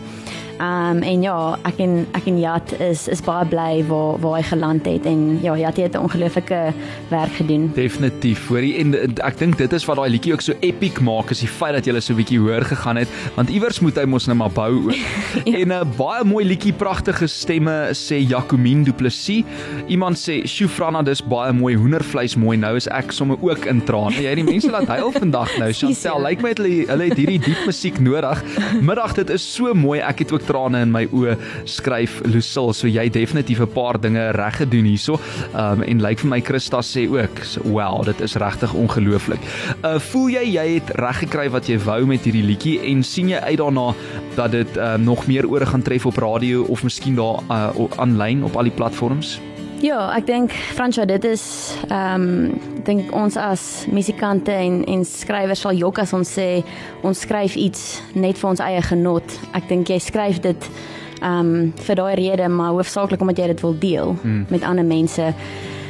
Um, 0.60 1.00
en 1.08 1.22
ja, 1.24 1.56
ek 1.64 1.78
en 1.80 1.94
ek 2.18 2.26
en 2.28 2.40
Jat 2.42 2.72
is 2.84 3.06
is 3.08 3.22
baie 3.24 3.46
bly 3.48 3.80
waar 3.88 4.18
waar 4.20 4.34
hy 4.36 4.42
geland 4.44 4.88
het 4.90 5.06
en 5.08 5.38
ja, 5.40 5.54
Jat 5.56 5.78
het 5.80 5.96
'n 5.96 6.04
ongelooflike 6.04 6.74
werk 7.08 7.32
gedoen. 7.40 7.72
Definitief. 7.76 8.48
Hoorie 8.48 8.76
en 8.76 9.16
ek 9.24 9.38
dink 9.40 9.58
dit 9.58 9.74
is 9.74 9.86
wat 9.86 9.96
daai 9.96 10.10
liedjie 10.10 10.34
ook 10.34 10.42
so 10.42 10.54
epic 10.60 11.00
maak 11.00 11.32
is 11.32 11.40
die 11.40 11.48
feit 11.48 11.74
dat 11.74 11.86
jy 11.86 12.00
so 12.00 12.14
'n 12.14 12.18
bietjie 12.18 12.40
hoor 12.40 12.62
gegaan 12.62 12.98
het 12.98 13.08
want 13.36 13.50
iewers 13.50 13.80
moet 13.80 13.96
hy 13.96 14.04
mos 14.06 14.28
nou 14.28 14.36
maar 14.36 14.52
bou 14.52 14.88
ook. 14.88 14.96
ja. 15.46 15.60
En 15.60 15.68
'n 15.68 15.72
uh, 15.72 15.86
baie 15.98 16.24
mooi 16.24 16.46
liedjie, 16.46 16.74
pragtige 16.74 17.28
stemme 17.28 17.90
sê 17.94 18.20
Jacomine 18.28 18.84
Du 18.84 18.92
Plessis. 18.92 19.44
Iemand 19.88 20.18
sê 20.18 20.46
Shufrana 20.46 21.02
dis 21.04 21.24
baie 21.24 21.54
mooi 21.54 21.76
hoendervleis 21.76 22.36
mooi. 22.36 22.58
Nou 22.58 22.76
is 22.76 22.88
ek 22.88 23.12
sommer 23.12 23.38
ook 23.42 23.66
in 23.66 23.84
trane. 23.84 24.22
Jy 24.22 24.36
die 24.36 24.44
mense 24.44 24.70
laat 24.70 24.88
huil 24.88 25.12
vandag 25.12 25.58
nou. 25.58 25.72
Chantel, 25.80 26.20
lyk 26.20 26.28
like 26.28 26.42
my 26.42 26.54
hulle 26.58 26.86
hulle 26.92 27.04
het 27.10 27.18
hierdie 27.18 27.40
diep 27.40 27.66
musiek 27.66 28.00
nodig. 28.00 28.44
Middag 28.82 29.14
dit 29.14 29.30
is 29.30 29.54
so 29.56 29.74
mooi. 29.74 30.00
Ek 30.00 30.20
het 30.20 30.32
ook 30.32 30.49
trane 30.50 30.82
in 30.86 30.94
my 30.94 31.06
oë 31.14 31.38
skryf 31.70 32.20
Lucille 32.28 32.74
so 32.74 32.90
jy 32.90 33.08
definitief 33.14 33.62
'n 33.62 33.74
paar 33.74 34.00
dinge 34.02 34.32
reg 34.36 34.62
gedoen 34.64 34.86
hierso. 34.90 35.20
Um, 35.54 35.84
en 35.84 36.02
lyk 36.02 36.10
like 36.10 36.22
vir 36.22 36.30
my 36.30 36.42
Christa 36.42 36.82
sê 36.82 37.08
ook 37.10 37.44
so, 37.44 37.62
wow 37.70 38.04
dit 38.06 38.22
is 38.22 38.36
regtig 38.36 38.74
ongelooflik. 38.74 39.42
Uh, 39.84 40.00
voel 40.00 40.30
jy 40.30 40.46
jy 40.56 40.68
het 40.78 40.90
reg 40.96 41.24
gekry 41.26 41.50
wat 41.50 41.70
jy 41.70 41.78
wou 41.86 42.06
met 42.06 42.24
hierdie 42.24 42.46
liedjie 42.46 42.80
en 42.92 43.04
sien 43.04 43.30
jy 43.30 43.40
uit 43.40 43.60
daarna 43.60 43.94
dat 44.36 44.52
dit 44.52 44.78
um, 44.78 45.04
nog 45.04 45.28
meer 45.28 45.48
ore 45.50 45.66
gaan 45.66 45.82
tref 45.82 46.06
op 46.06 46.18
radio 46.18 46.64
of 46.64 46.84
miskien 46.84 47.16
daar 47.16 47.44
aanlyn 47.98 48.40
uh, 48.40 48.46
op 48.46 48.56
al 48.56 48.70
die 48.70 48.76
platforms 48.76 49.40
Ja, 49.80 50.10
ek 50.12 50.26
dink 50.28 50.52
Fransjo, 50.76 51.06
dit 51.08 51.24
is 51.24 51.44
ehm 51.88 52.26
um, 52.28 52.72
dink 52.84 53.12
ons 53.16 53.38
as 53.40 53.86
musikante 53.94 54.52
en 54.52 54.82
en 54.92 55.06
skrywers 55.08 55.62
sal 55.64 55.78
jok 55.78 56.02
as 56.04 56.12
ons 56.16 56.32
sê 56.36 56.64
ons 57.06 57.22
skryf 57.24 57.56
iets 57.56 58.02
net 58.12 58.40
vir 58.42 58.50
ons 58.50 58.64
eie 58.66 58.82
genot. 58.84 59.36
Ek 59.56 59.70
dink 59.72 59.88
jy 59.88 60.02
skryf 60.04 60.42
dit 60.44 60.68
ehm 61.22 61.32
um, 61.32 61.72
vir 61.88 62.00
daai 62.02 62.16
rede, 62.20 62.50
maar 62.52 62.76
hoofsaaklik 62.76 63.24
omdat 63.24 63.40
jy 63.40 63.48
dit 63.54 63.64
wil 63.64 63.78
deel 63.80 64.16
mm. 64.20 64.46
met 64.52 64.68
ander 64.68 64.88
mense. 64.88 65.32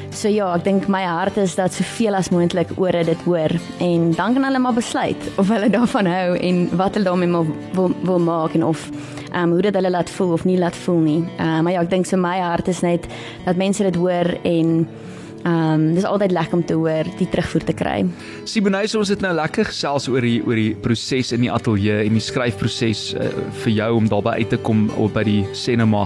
So 0.10 0.28
ja, 0.28 0.48
ek 0.58 0.64
dink 0.66 0.88
my 0.90 1.04
hart 1.06 1.38
is 1.38 1.54
dat 1.56 1.74
soveel 1.76 2.18
as 2.18 2.32
moontlik 2.34 2.72
ore 2.82 3.04
dit 3.06 3.20
hoor 3.28 3.54
en 3.80 4.10
dan 4.18 4.34
kan 4.34 4.48
hulle 4.48 4.60
maar 4.60 4.74
besluit 4.74 5.28
of 5.38 5.52
hulle 5.54 5.70
daarvan 5.70 6.10
hou 6.10 6.34
en 6.36 6.64
wat 6.80 6.98
hulle 6.98 7.06
daarmee 7.06 7.46
wil 7.78 7.94
wil 8.04 8.20
maak 8.20 8.58
en 8.58 8.66
of 8.66 8.88
ehm 9.30 9.44
um, 9.44 9.52
hoe 9.54 9.62
dit 9.62 9.76
hulle 9.78 9.92
laat 9.94 10.10
voel 10.10 10.34
of 10.34 10.46
nie 10.50 10.58
laat 10.58 10.76
voel 10.76 11.00
nie. 11.06 11.20
Ehm 11.38 11.46
uh, 11.48 11.62
maar 11.62 11.74
ja, 11.78 11.84
ek 11.86 11.92
dink 11.94 12.10
so 12.10 12.18
my 12.18 12.40
hart 12.42 12.68
is 12.68 12.82
net 12.82 13.06
dat 13.46 13.56
mense 13.62 13.84
dit 13.86 13.96
hoor 13.96 14.34
en 14.44 14.88
Ehm 15.44 15.74
um, 15.74 15.84
dis 15.96 16.04
altyd 16.04 16.34
lekker 16.36 16.58
om 16.58 16.64
te 16.66 16.76
hoor 16.76 17.08
die 17.18 17.28
terugvoer 17.32 17.64
te 17.64 17.74
kry. 17.74 18.02
Siboney, 18.44 18.90
ons 19.00 19.12
het 19.14 19.22
nou 19.24 19.32
lekker 19.38 19.70
gesels 19.70 20.10
oor 20.12 20.26
die 20.26 20.42
oor 20.44 20.60
die 20.60 20.74
proses 20.76 21.32
in 21.32 21.46
die 21.46 21.52
ateljee 21.52 22.02
en 22.04 22.18
die 22.18 22.24
skryfproses 22.24 23.04
uh, 23.16 23.30
vir 23.64 23.72
jou 23.72 23.90
om 24.02 24.10
daarby 24.12 24.36
uit 24.42 24.52
te 24.52 24.60
kom 24.68 24.90
op 25.00 25.16
by 25.16 25.24
die 25.24 25.44
cinema 25.56 26.06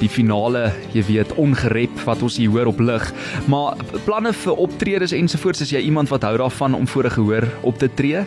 die 0.00 0.10
finale, 0.10 0.72
jy 0.96 1.04
weet, 1.06 1.36
ongerep 1.38 2.02
wat 2.08 2.24
ons 2.26 2.40
hier 2.42 2.50
hoor 2.50 2.72
op 2.72 2.82
lig. 2.82 3.06
Maar 3.46 3.78
planne 4.06 4.32
vir 4.34 4.64
optredes 4.66 5.14
ensovoorts, 5.14 5.62
is 5.62 5.76
jy 5.76 5.84
iemand 5.86 6.10
wat 6.10 6.26
hou 6.26 6.34
daarvan 6.42 6.74
om 6.74 6.88
voor 6.88 7.06
'n 7.06 7.16
gehoor 7.20 7.48
op 7.62 7.78
te 7.78 7.88
tree? 7.94 8.26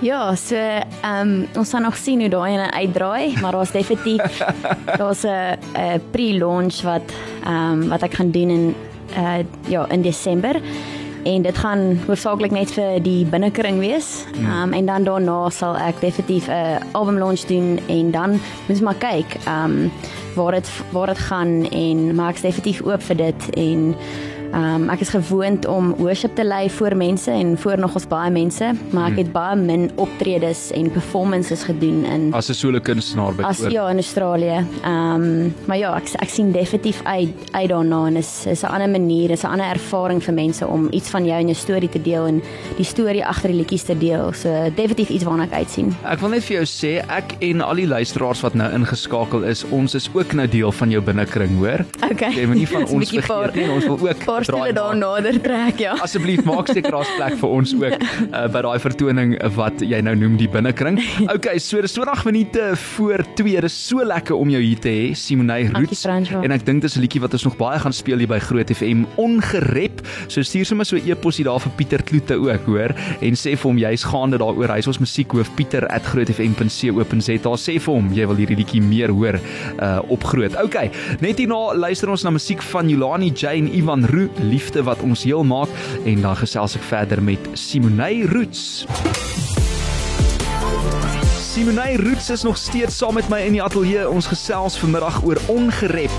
Ja, 0.00 0.34
so 0.36 0.54
ehm 0.54 0.86
um, 1.02 1.46
ons 1.58 1.70
gaan 1.70 1.82
nog 1.82 1.96
sien 1.96 2.20
hoe 2.20 2.28
daai 2.30 2.52
ene 2.52 2.70
uitdraai, 2.70 3.34
maar 3.40 3.52
daar's 3.52 3.72
definitief 3.74 4.38
daar's 5.00 5.24
'n 5.26 5.58
'n 5.74 6.02
pre-launch 6.10 6.82
wat 6.82 7.02
ehm 7.44 7.82
um, 7.82 7.88
wat 7.88 8.02
ek 8.02 8.14
gaan 8.14 8.30
doen 8.30 8.50
in 8.50 8.74
uh 9.16 9.38
ja 9.68 9.86
in 9.88 10.02
Desember 10.02 10.60
en 11.24 11.42
dit 11.42 11.58
gaan 11.58 11.98
hoofsaaklik 12.06 12.50
net 12.50 12.70
vir 12.72 13.02
die 13.02 13.24
binnekring 13.26 13.78
wees. 13.78 14.24
Um 14.38 14.72
en 14.72 14.86
dan 14.86 15.04
daarna 15.04 15.50
sal 15.50 15.76
ek 15.76 16.00
definitief 16.00 16.48
'n 16.48 16.52
uh, 16.52 16.78
album 16.92 17.18
launch 17.18 17.44
doen 17.46 17.80
en 17.88 18.10
dan 18.10 18.40
moet 18.68 18.80
maar 18.80 18.98
kyk 18.98 19.36
um 19.48 19.90
waar 20.34 20.52
dit 20.52 20.70
waar 20.92 21.06
dit 21.06 21.18
gaan 21.18 21.70
en 21.70 22.14
maak 22.14 22.40
definitief 22.40 22.82
oop 22.82 23.02
vir 23.02 23.16
dit 23.16 23.50
en 23.54 23.94
Ehm 23.94 24.37
um, 24.52 24.88
ek 24.90 25.00
is 25.00 25.08
gewoond 25.08 25.66
om 25.66 25.94
worship 25.98 26.34
te 26.34 26.44
lei 26.44 26.70
voor 26.70 26.96
mense 26.96 27.30
en 27.30 27.58
voor 27.58 27.78
nogals 27.78 28.06
baie 28.08 28.30
mense, 28.30 28.72
maar 28.90 29.10
ek 29.10 29.16
hmm. 29.16 29.22
het 29.22 29.32
baie 29.32 29.56
min 29.56 29.90
optredes 29.96 30.70
en 30.76 30.90
performances 30.90 31.64
gedoen 31.68 32.04
in 32.04 32.28
as 32.32 32.48
'n 32.48 32.54
solo 32.54 32.80
kunstenaar 32.80 33.34
by 33.34 33.42
As 33.42 33.60
ja 33.68 33.88
in 33.90 33.96
Australië. 33.96 34.64
Ehm 34.82 35.22
um, 35.22 35.54
maar 35.66 35.78
ja, 35.78 35.94
ek 35.96 36.08
ek 36.22 36.28
sien 36.28 36.52
definitief 36.52 37.00
uit 37.04 37.34
uit 37.52 37.68
daarna 37.68 38.06
en 38.06 38.16
is 38.16 38.46
is 38.46 38.62
'n 38.62 38.66
ander 38.66 38.88
manier, 38.88 39.30
is 39.30 39.42
'n 39.42 39.50
ander 39.50 39.66
ervaring 39.66 40.22
vir 40.22 40.34
mense 40.34 40.66
om 40.66 40.88
iets 40.90 41.10
van 41.10 41.24
jou 41.24 41.38
en 41.40 41.46
jou 41.46 41.56
storie 41.56 41.88
te 41.88 42.02
deel 42.02 42.26
en 42.26 42.42
die 42.76 42.84
storie 42.84 43.26
agter 43.26 43.48
die 43.48 43.58
liedjies 43.58 43.82
te 43.82 43.98
deel. 43.98 44.32
So 44.32 44.48
definitief 44.74 45.08
iets 45.08 45.24
waarna 45.24 45.44
ek 45.44 45.52
uitsien. 45.52 45.96
Ek 46.04 46.20
wil 46.20 46.28
net 46.28 46.44
vir 46.44 46.56
jou 46.56 46.66
sê 46.66 47.04
ek 47.08 47.36
en 47.40 47.60
al 47.60 47.74
die 47.74 47.86
luisteraars 47.86 48.40
wat 48.40 48.54
nou 48.54 48.72
ingeskakel 48.72 49.44
is, 49.44 49.64
ons 49.70 49.94
is 49.94 50.10
ook 50.14 50.32
nou 50.32 50.48
deel 50.48 50.72
van 50.72 50.90
jou 50.90 51.02
binnekring, 51.02 51.56
hoor. 51.58 51.84
Okay. 52.10 52.32
Jy 52.32 52.46
moet 52.46 52.56
nie 52.56 52.68
van 52.68 52.86
ons 52.94 53.10
vergeet 53.10 53.54
nie. 53.54 53.68
Ons 53.70 53.84
wil 53.84 54.08
ook 54.08 54.24
paar 54.38 54.46
stoele 54.46 54.72
daar 54.76 54.96
nader 54.96 55.40
trek, 55.42 55.80
ja. 55.82 55.96
Asseblief 56.04 56.44
maak 56.46 56.70
seker 56.70 56.94
daar's 56.94 57.10
plek 57.16 57.36
vir 57.40 57.54
ons 57.58 57.72
ook 57.74 57.94
uh, 57.98 58.44
by 58.54 58.60
daai 58.66 58.78
vertoning 58.82 59.34
wat 59.56 59.82
jy 59.82 60.00
nou 60.04 60.14
noem 60.18 60.36
die 60.40 60.48
binnekring. 60.50 61.00
Okay, 61.38 61.58
so 61.60 61.80
dis 61.84 61.92
20 61.92 62.24
minute 62.24 62.62
voor 62.96 63.22
2. 63.38 63.60
Dis 63.62 63.74
so 63.88 64.04
lekker 64.04 64.34
om 64.38 64.48
jou 64.50 64.60
hier 64.62 64.78
te 64.82 64.88
hê, 64.90 65.14
Simonay 65.18 65.68
Roots. 65.74 66.04
En 66.08 66.54
ek 66.54 66.64
dink 66.66 66.82
dis 66.82 66.96
'n 66.96 67.02
liedjie 67.04 67.20
wat 67.20 67.34
ons 67.36 67.44
nog 67.44 67.56
baie 67.58 67.78
gaan 67.78 67.92
speel 67.92 68.18
hier 68.18 68.30
by 68.30 68.38
Groot 68.42 68.70
FM 68.72 69.04
ongerep. 69.20 70.00
So 70.28 70.42
stuur 70.42 70.64
sommer 70.66 70.86
so 70.86 70.96
'n 70.96 71.04
e-posie 71.10 71.44
daar 71.44 71.60
vir 71.60 71.72
Pieter 71.76 72.02
Kloete 72.02 72.34
ook, 72.38 72.66
hoor, 72.66 72.94
en 73.20 73.34
sê 73.36 73.56
vir 73.56 73.68
hom 73.68 73.78
jy's 73.78 74.04
gaande 74.04 74.38
daaroor. 74.38 74.68
Hy's 74.74 74.86
ons 74.86 74.98
musiekhoof 74.98 75.50
pieter@grootfm.co.za. 75.56 77.52
Sê 77.58 77.78
vir 77.80 77.94
hom 77.94 78.12
jy 78.12 78.26
wil 78.26 78.36
hierdie 78.36 78.56
liedjie 78.56 78.82
meer 78.82 79.10
hoor 79.10 79.38
uh, 79.82 80.00
op 80.08 80.24
Groot. 80.24 80.56
Okay, 80.62 80.90
net 81.20 81.38
hierna 81.38 81.74
luister 81.74 82.10
ons 82.10 82.24
na 82.24 82.30
musiek 82.30 82.62
van 82.62 82.88
Yolani 82.88 83.30
Jane 83.34 83.70
Ivan 83.72 84.04
Roo 84.06 84.27
liefde 84.36 84.82
wat 84.82 85.00
ons 85.00 85.22
heel 85.22 85.44
maak 85.44 85.68
en 86.04 86.20
dan 86.20 86.36
gesels 86.36 86.76
ek 86.76 86.82
verder 86.82 87.22
met 87.22 87.38
Simonay 87.52 88.22
Roots. 88.22 88.86
Simonay 91.38 91.96
Roots 91.96 92.30
is 92.30 92.42
nog 92.42 92.56
steeds 92.56 92.96
saam 92.96 93.14
met 93.14 93.28
my 93.28 93.40
in 93.42 93.52
die 93.52 93.62
ateljee. 93.62 94.08
Ons 94.08 94.26
gesels 94.30 94.78
vanmiddag 94.78 95.22
oor 95.24 95.40
ongerep. 95.46 96.14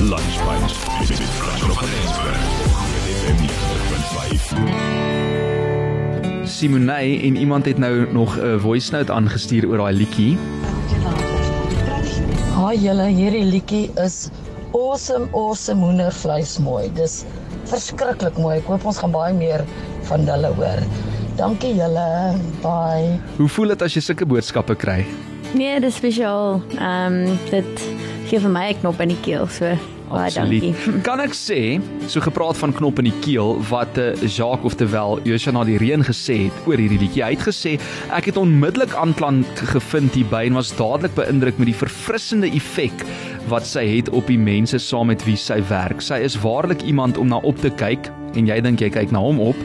Lunchpunch. 0.00 0.76
Dit 1.08 1.18
is 1.18 1.30
Frans 1.40 1.62
van 1.62 1.88
Rensburg. 1.88 2.58
Simonay 6.44 7.20
en 7.22 7.36
iemand 7.36 7.64
het 7.64 7.78
nou 7.78 8.12
nog 8.12 8.38
'n 8.38 8.58
voice 8.58 8.90
note 8.92 9.12
aangestuur 9.12 9.66
oor 9.68 9.76
daai 9.76 9.94
liedjie. 9.94 10.38
Haai 12.54 12.78
julle, 12.78 13.06
hierdie 13.06 13.44
liedjie 13.44 13.90
is 13.94 14.28
awesome 14.76 15.28
awesome 15.32 15.84
hoendervleis 15.84 16.58
mooi. 16.58 16.88
Dis 16.96 17.24
verskriklik 17.68 18.38
mooi. 18.40 18.58
Ek 18.58 18.68
hoop 18.70 18.86
ons 18.88 19.00
gaan 19.02 19.14
baie 19.14 19.34
meer 19.36 19.64
van 20.10 20.26
hulle 20.28 20.52
hoor. 20.58 20.82
Dankie 21.38 21.74
julle. 21.78 22.08
Bye. 22.64 23.18
Hoe 23.38 23.48
voel 23.54 23.74
dit 23.74 23.84
as 23.86 23.94
jy 23.94 24.02
sulke 24.02 24.26
boodskappe 24.28 24.74
kry? 24.78 25.04
Nee, 25.56 25.78
dis 25.80 25.96
spesiaal. 26.00 26.58
Ehm 26.76 27.22
um, 27.22 27.38
dit 27.52 27.86
gee 28.28 28.40
vir 28.40 28.50
my 28.52 28.66
'n 28.72 28.80
knop 28.82 29.00
in 29.00 29.14
die 29.14 29.22
keel. 29.24 29.46
So 29.46 29.76
baie 30.08 30.32
dankie. 30.32 30.72
Kan 31.08 31.20
ek 31.20 31.36
sê, 31.36 31.80
so 32.08 32.20
gepraat 32.20 32.58
van 32.60 32.72
knop 32.72 32.98
in 32.98 33.08
die 33.08 33.20
keel 33.24 33.56
wat 33.70 33.96
uh, 34.00 34.12
Jacques 34.24 34.66
oftewel 34.68 35.20
Joshua 35.24 35.52
na 35.52 35.64
die 35.64 35.78
reën 35.80 36.04
gesê 36.04 36.48
het 36.48 36.66
oor 36.66 36.80
hierdie 36.80 37.00
liedjie. 37.00 37.24
Hy 37.24 37.32
het 37.36 37.46
gesê 37.48 37.76
ek 38.10 38.32
het 38.32 38.40
onmiddellik 38.40 38.94
aanklank 38.98 39.64
gevind 39.72 40.16
hierby 40.16 40.46
en 40.48 40.58
was 40.60 40.74
dadelik 40.76 41.14
beïndruk 41.18 41.58
met 41.58 41.72
die 41.72 41.80
verfrissende 41.84 42.50
effek 42.52 43.06
wat 43.48 43.66
sy 43.66 43.84
het 43.86 44.08
op 44.10 44.26
die 44.30 44.38
mense 44.38 44.78
saam 44.78 45.08
met 45.10 45.24
wie 45.26 45.36
sy 45.36 45.58
werk. 45.68 46.02
Sy 46.04 46.20
is 46.24 46.36
waarlik 46.42 46.82
iemand 46.82 47.18
om 47.18 47.28
na 47.28 47.40
op 47.42 47.58
te 47.62 47.70
kyk 47.70 48.10
en 48.36 48.48
jy 48.48 48.58
dink 48.64 48.82
jy 48.82 48.90
kyk 48.92 49.12
na 49.14 49.22
hom 49.24 49.40
op 49.40 49.58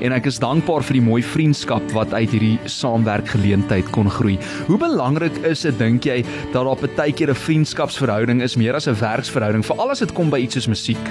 en 0.00 0.14
ek 0.16 0.28
is 0.30 0.40
dankbaar 0.42 0.84
vir 0.86 0.98
die 0.98 1.04
mooi 1.04 1.20
vriendskap 1.24 1.84
wat 1.96 2.12
uit 2.14 2.34
hierdie 2.34 2.58
saamwerkgeleentheid 2.70 3.90
kon 3.94 4.10
groei. 4.12 4.36
Hoe 4.68 4.78
belangrik 4.80 5.36
is 5.48 5.64
dit 5.66 5.78
dink 5.80 6.06
jy 6.08 6.20
dat 6.52 6.64
daar 6.64 6.88
baie 6.96 7.12
keer 7.12 7.30
'n 7.30 7.34
vriendskapsverhouding 7.46 8.42
is 8.42 8.56
meer 8.56 8.74
as 8.74 8.88
'n 8.88 8.94
werksverhouding 9.00 9.64
veral 9.64 9.90
as 9.90 10.00
dit 10.00 10.12
kom 10.12 10.30
by 10.30 10.38
iets 10.38 10.54
soos 10.54 10.68
musiek? 10.68 11.04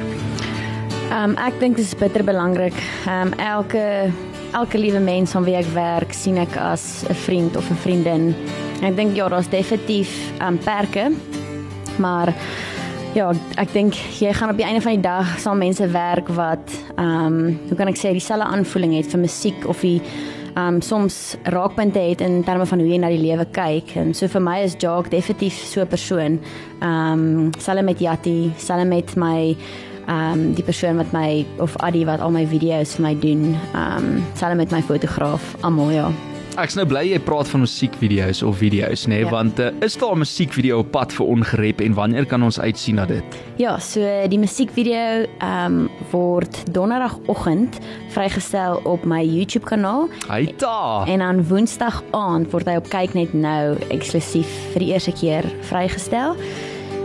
Ehm 1.09 1.31
um, 1.31 1.37
ek 1.37 1.59
dink 1.59 1.75
dit 1.75 1.85
is 1.85 1.95
bitter 1.95 2.23
belangrik. 2.23 2.75
Ehm 3.07 3.27
um, 3.27 3.33
elke 3.39 4.11
elke 4.53 4.77
liewe 4.77 4.99
mens 4.99 5.31
van 5.31 5.43
wie 5.43 5.55
ek 5.55 5.65
werk 5.73 6.13
sien 6.13 6.37
ek 6.37 6.55
as 6.57 7.03
'n 7.09 7.13
vriend 7.13 7.55
of 7.55 7.69
'n 7.69 7.75
vriendin. 7.75 8.35
Ek 8.81 8.95
dink 8.95 9.15
ja, 9.15 9.27
daar's 9.29 9.49
definitief 9.49 10.09
ehm 10.39 10.53
um, 10.53 10.57
perke. 10.57 11.11
Maar 11.99 12.33
ja, 13.13 13.29
ek 13.59 13.73
dink 13.73 13.97
jy 14.19 14.33
gaan 14.33 14.53
op 14.53 14.59
die 14.59 14.65
einde 14.67 14.81
van 14.81 14.97
die 14.97 15.05
dag 15.05 15.37
saam 15.41 15.61
mense 15.61 15.87
werk 15.93 16.29
wat 16.37 16.73
ehm 16.95 17.25
um, 17.25 17.59
hoe 17.69 17.77
kan 17.77 17.91
ek 17.91 17.99
sê 17.99 18.13
dieselfde 18.15 18.47
aanvoeling 18.47 18.97
het 18.97 19.09
vir 19.11 19.23
musiek 19.23 19.67
of 19.67 19.81
die 19.85 19.99
ehm 20.53 20.75
um, 20.75 20.81
soms 20.81 21.37
raakpunte 21.43 21.99
het 21.99 22.21
in 22.21 22.43
terme 22.43 22.65
van 22.65 22.79
hoe 22.79 22.87
jy 22.89 22.97
na 23.01 23.09
die 23.09 23.21
lewe 23.21 23.45
kyk. 23.55 23.95
En 24.01 24.13
so 24.13 24.27
vir 24.27 24.41
my 24.41 24.57
is 24.63 24.77
Jacques 24.77 25.11
definitief 25.11 25.59
so 25.73 25.81
'n 25.81 25.87
persoon. 25.87 26.39
Ehm 26.81 27.19
um, 27.19 27.51
selfs 27.57 27.83
met 27.83 27.99
Jatti, 27.99 28.53
selfs 28.57 28.85
met 28.85 29.15
my 29.15 29.55
ehm 30.07 30.31
um, 30.33 30.53
die 30.53 30.63
persoon 30.63 30.97
wat 30.97 31.11
my 31.13 31.45
of 31.59 31.77
Addy 31.77 32.05
wat 32.05 32.19
al 32.19 32.31
my 32.31 32.45
video's 32.45 32.95
vir 32.95 33.05
my 33.07 33.19
doen. 33.19 33.55
Ehm 33.73 33.97
um, 33.97 34.25
selfs 34.33 34.55
met 34.55 34.71
my 34.71 34.81
fotograaf 34.81 35.55
almal 35.61 35.91
ja. 35.91 36.28
Ek's 36.57 36.75
nou 36.75 36.83
bly 36.89 37.03
jy 37.11 37.19
praat 37.23 37.47
van 37.47 37.61
musiekvideo's 37.63 38.41
of 38.43 38.57
video's 38.59 39.05
nê, 39.07 39.09
nee, 39.19 39.23
Ja. 39.23 39.29
want 39.31 39.59
uh, 39.59 39.69
is 39.85 39.95
daar 39.97 40.11
'n 40.15 40.19
musiekvideo 40.19 40.79
op 40.79 40.91
pad 40.91 41.13
vir 41.13 41.25
ongerep 41.25 41.81
en 41.81 41.93
wanneer 41.93 42.25
kan 42.25 42.43
ons 42.43 42.59
uitsien 42.59 42.95
na 42.95 43.05
dit? 43.05 43.23
Ja, 43.57 43.77
so 43.79 44.01
die 44.27 44.39
musiekvideo 44.39 45.25
ehm 45.39 45.65
um, 45.65 45.89
word 46.11 46.73
donderdagoggend 46.73 47.79
vrygestel 48.09 48.81
op 48.83 49.05
my 49.05 49.21
YouTube 49.23 49.65
kanaal 49.65 50.09
Hy 50.27 50.45
ta. 50.57 51.05
en 51.07 51.19
dan 51.19 51.47
woensdag 51.47 52.03
aand 52.11 52.51
word 52.51 52.65
hy 52.67 52.75
op 52.75 52.89
kyk 52.89 53.13
net 53.13 53.33
nou 53.33 53.77
eksklusief 53.89 54.47
vir 54.73 54.79
die 54.79 54.91
eerste 54.93 55.11
keer 55.11 55.43
vrygestel. 55.61 56.35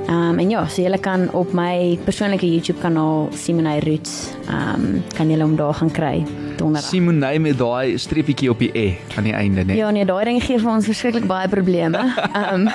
Um, 0.05 0.39
en 0.39 0.51
ja, 0.51 0.67
so 0.69 0.83
julle 0.83 0.99
kan 1.01 1.31
op 1.33 1.55
my 1.57 1.99
persoonlike 2.05 2.45
YouTube 2.45 2.81
kanaal 2.83 3.31
Simonay 3.33 3.81
Roots 3.87 4.35
um, 4.53 4.99
kan 5.17 5.31
julle 5.33 5.47
hom 5.47 5.57
daar 5.57 5.75
gaan 5.81 5.93
kry 5.93 6.19
donderdag. 6.59 6.91
Simonay 6.91 7.39
met 7.43 7.57
daai 7.59 7.97
streepietjie 7.99 8.51
op 8.53 8.61
die 8.61 8.71
e 8.77 8.87
aan 9.17 9.29
die 9.29 9.35
einde 9.35 9.65
nê. 9.65 9.79
Ja 9.79 9.91
nee, 9.95 10.05
daai 10.05 10.25
ding 10.29 10.43
gee 10.45 10.61
vir 10.61 10.73
ons 10.75 10.89
verskriklik 10.91 11.29
baie 11.31 11.49
probleme. 11.49 12.05
Um, 12.35 12.67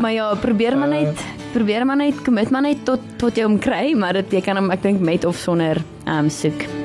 maar 0.00 0.12
ja, 0.12 0.30
probeer 0.40 0.76
maar 0.78 0.88
net 0.88 1.20
probeer 1.52 1.84
maar 1.86 2.00
net 2.00 2.22
commit 2.24 2.50
maar 2.50 2.64
net 2.64 2.84
tot 2.88 3.04
tot 3.20 3.36
jy 3.36 3.44
hom 3.44 3.58
kry, 3.60 3.92
maar 3.94 4.16
dit 4.18 4.38
jy 4.38 4.44
kan 4.44 4.58
hom 4.58 4.72
ek 4.72 4.82
dink 4.82 5.04
met 5.04 5.28
of 5.28 5.38
sonder 5.38 5.82
um, 6.08 6.30
soek. 6.32 6.79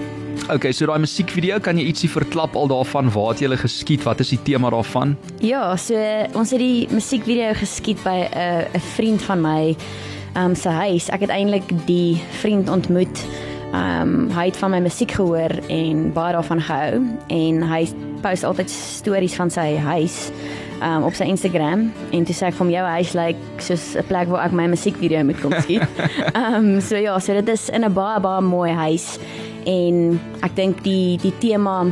Okay, 0.46 0.70
so 0.78 0.86
daai 0.86 1.02
musiekvideo, 1.02 1.56
kan 1.66 1.80
jy 1.82 1.88
ietsie 1.90 2.08
verklap 2.12 2.54
al 2.54 2.68
daarvan 2.70 3.08
waar 3.10 3.32
het 3.32 3.40
jy 3.42 3.58
geskiet? 3.58 4.04
Wat 4.06 4.20
is 4.22 4.30
die 4.30 4.38
tema 4.46 4.70
daarvan? 4.70 5.16
Ja, 5.42 5.72
so 5.74 5.98
ons 6.38 6.52
het 6.54 6.62
die 6.62 6.86
musiekvideo 6.94 7.56
geskiet 7.58 7.98
by 8.06 8.30
'n 8.30 8.38
uh, 8.38 8.78
'n 8.78 8.84
vriend 8.94 9.22
van 9.26 9.42
my 9.42 9.76
ehm 10.36 10.52
um, 10.52 10.56
se 10.56 10.70
huis. 10.70 11.10
Ek 11.10 11.26
het 11.26 11.34
eintlik 11.34 11.66
die 11.88 12.22
vriend 12.42 12.70
ontmoet. 12.70 13.26
Ehm 13.74 14.02
um, 14.02 14.30
hy 14.30 14.46
het 14.46 14.58
van 14.58 14.72
my 14.72 14.80
musiek 14.80 15.12
gehoor 15.12 15.50
en 15.68 16.14
baie 16.14 16.34
daarvan 16.34 16.62
gehou 16.62 17.02
en 17.28 17.64
hy 17.64 17.88
post 18.22 18.44
altyd 18.44 18.70
stories 18.70 19.36
van 19.36 19.50
sy 19.50 19.78
huis 19.78 20.30
um, 20.82 21.04
op 21.04 21.14
sy 21.14 21.24
Instagram 21.24 21.92
en 22.12 22.24
toe 22.24 22.36
sê 22.36 22.46
ek 22.52 22.60
hom 22.62 22.70
jou 22.70 22.86
huis 22.86 23.14
lyk 23.14 23.36
like, 23.36 23.64
soos 23.64 23.96
'n 23.96 24.06
plek 24.08 24.28
waar 24.28 24.46
ek 24.46 24.52
my 24.52 24.68
musiekvideo 24.68 25.24
moet 25.24 25.42
kom 25.42 25.54
skiet. 25.62 25.90
Ehm 26.38 26.54
um, 26.54 26.82
so 26.82 26.96
ja, 26.96 27.20
so 27.20 27.34
dit 27.34 27.50
is 27.50 27.70
in 27.70 27.84
'n 27.84 27.94
baie 27.94 28.20
baie 28.20 28.42
mooi 28.42 28.72
huis 28.72 29.18
en 29.66 30.20
ek 30.46 30.56
dink 30.56 30.84
die 30.84 31.18
die 31.22 31.34
tema 31.40 31.84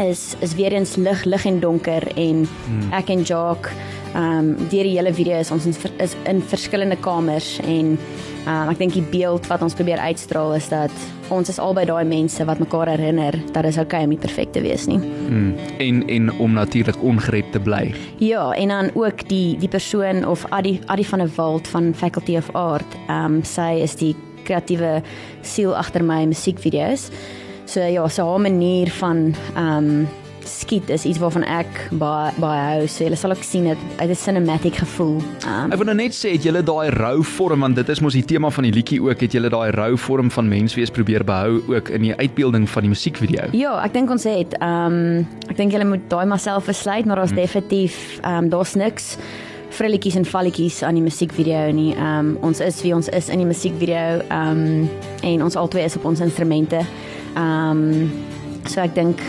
is 0.00 0.36
is 0.40 0.54
weer 0.54 0.72
eens 0.72 0.96
lig 0.96 1.24
lig 1.24 1.46
en 1.46 1.60
donker 1.60 2.06
en 2.16 2.46
hmm. 2.46 2.92
ek 2.92 3.12
en 3.12 3.22
Jacques 3.22 3.72
ehm 4.12 4.38
um, 4.38 4.68
deur 4.68 4.84
die 4.84 4.96
hele 4.98 5.12
video 5.16 5.38
is 5.40 5.50
ons 5.50 5.64
in, 5.64 5.74
is 6.04 6.12
in 6.28 6.42
verskillende 6.44 6.98
kamers 7.00 7.56
en 7.64 7.96
ehm 7.96 8.48
um, 8.52 8.70
ek 8.72 8.78
dink 8.82 8.96
die 8.98 9.04
beeld 9.12 9.46
wat 9.48 9.62
ons 9.64 9.76
probeer 9.78 10.00
uitstraal 10.02 10.52
is 10.58 10.68
dat 10.68 10.92
ons 11.32 11.48
is 11.48 11.60
albei 11.62 11.86
daai 11.88 12.04
mense 12.04 12.44
wat 12.44 12.60
mekaar 12.60 12.90
herinner 12.92 13.38
dat 13.54 13.62
dit 13.62 13.70
is 13.70 13.78
oukei 13.80 14.02
okay 14.02 14.04
om 14.04 14.12
nie 14.12 14.20
perfek 14.20 14.52
te 14.52 14.60
wees 14.60 14.84
nie. 14.90 14.98
Mm. 14.98 15.54
En 15.78 16.02
en 16.16 16.32
om 16.44 16.58
natuurlik 16.58 16.98
ongerep 17.02 17.52
te 17.52 17.60
bly. 17.60 17.94
Ja, 18.18 18.50
en 18.52 18.68
dan 18.68 18.90
ook 18.94 19.24
die 19.28 19.56
die 19.56 19.68
persoon 19.68 20.26
of 20.28 20.44
Addy 20.50 20.78
Addy 20.86 21.04
van 21.08 21.24
der 21.24 21.32
Walt 21.36 21.68
van 21.68 21.94
Faculty 21.94 22.36
of 22.36 22.52
Art. 22.52 22.98
Ehm 23.08 23.38
um, 23.38 23.42
sy 23.44 23.80
is 23.80 23.96
die 23.96 24.14
kreatiewe 24.44 25.02
siel 25.42 25.76
agter 25.76 26.04
my 26.04 26.24
musiekvideo's. 26.26 27.10
So 27.64 27.80
ja, 27.80 28.08
so 28.08 28.26
haar 28.28 28.40
manier 28.40 28.90
van 28.90 29.32
ehm 29.54 29.78
um, 29.78 30.08
skiet 30.44 30.90
is 30.90 31.04
iets 31.06 31.20
waarvan 31.22 31.44
ek 31.46 31.68
baie 32.00 32.32
baie 32.42 32.62
hou. 32.66 32.86
So 32.90 33.04
jy 33.06 33.16
sal 33.18 33.34
ook 33.34 33.44
sien 33.46 33.68
dit 33.70 33.78
uit 33.98 34.10
'n 34.10 34.14
cinematic 34.14 34.74
gevoel. 34.82 35.22
Um, 35.46 35.72
Ek 35.72 35.78
wil 35.78 35.86
nou 35.86 35.96
net 35.96 36.14
sê 36.14 36.32
het 36.32 36.42
julle 36.42 36.62
daai 36.62 36.90
rou 36.90 37.22
vorm 37.22 37.60
want 37.60 37.76
dit 37.76 37.88
is 37.88 38.00
mos 38.00 38.12
die 38.12 38.24
tema 38.24 38.50
van 38.50 38.64
die 38.64 38.72
liedjie 38.72 39.00
ook 39.00 39.20
het 39.20 39.32
julle 39.32 39.48
daai 39.48 39.70
rou 39.70 39.96
vorm 39.96 40.30
van 40.30 40.48
menswees 40.48 40.90
probeer 40.90 41.24
behou 41.24 41.62
ook 41.68 41.88
in 41.88 42.02
die 42.02 42.14
uitbeelding 42.14 42.68
van 42.68 42.82
die 42.82 42.90
musiekvideo. 42.90 43.48
Ja, 43.52 43.84
ek 43.84 43.92
dink 43.92 44.10
ons 44.10 44.24
het 44.24 44.54
ehm 44.58 44.92
um, 44.92 45.26
ek 45.48 45.56
dink 45.56 45.72
julle 45.72 45.84
moet 45.84 46.10
daai 46.10 46.26
maar 46.26 46.40
self 46.40 46.66
besluit, 46.66 47.04
maar 47.04 47.16
daar's 47.16 47.30
hmm. 47.30 47.40
definitief 47.40 48.18
ehm 48.22 48.44
um, 48.44 48.48
daar's 48.48 48.74
niks 48.74 49.16
frilletjies 49.72 50.18
en 50.20 50.26
valletjies 50.28 50.82
aan 50.86 50.98
die 50.98 51.04
musiekvideo 51.04 51.70
nie. 51.72 51.92
Ehm 51.94 52.34
um, 52.34 52.36
ons 52.48 52.60
is 52.60 52.82
wie 52.84 52.94
ons 52.94 53.08
is 53.08 53.30
in 53.32 53.42
die 53.42 53.48
musiekvideo 53.48 54.20
ehm 54.28 54.60
um, 54.60 54.90
en 55.22 55.42
ons 55.48 55.56
albei 55.56 55.86
is 55.86 55.96
op 55.96 56.04
ons 56.04 56.20
instrumente. 56.20 56.84
Ehm 57.34 57.82
um, 57.82 58.12
so 58.68 58.80
ek 58.80 58.94
dink 58.94 59.20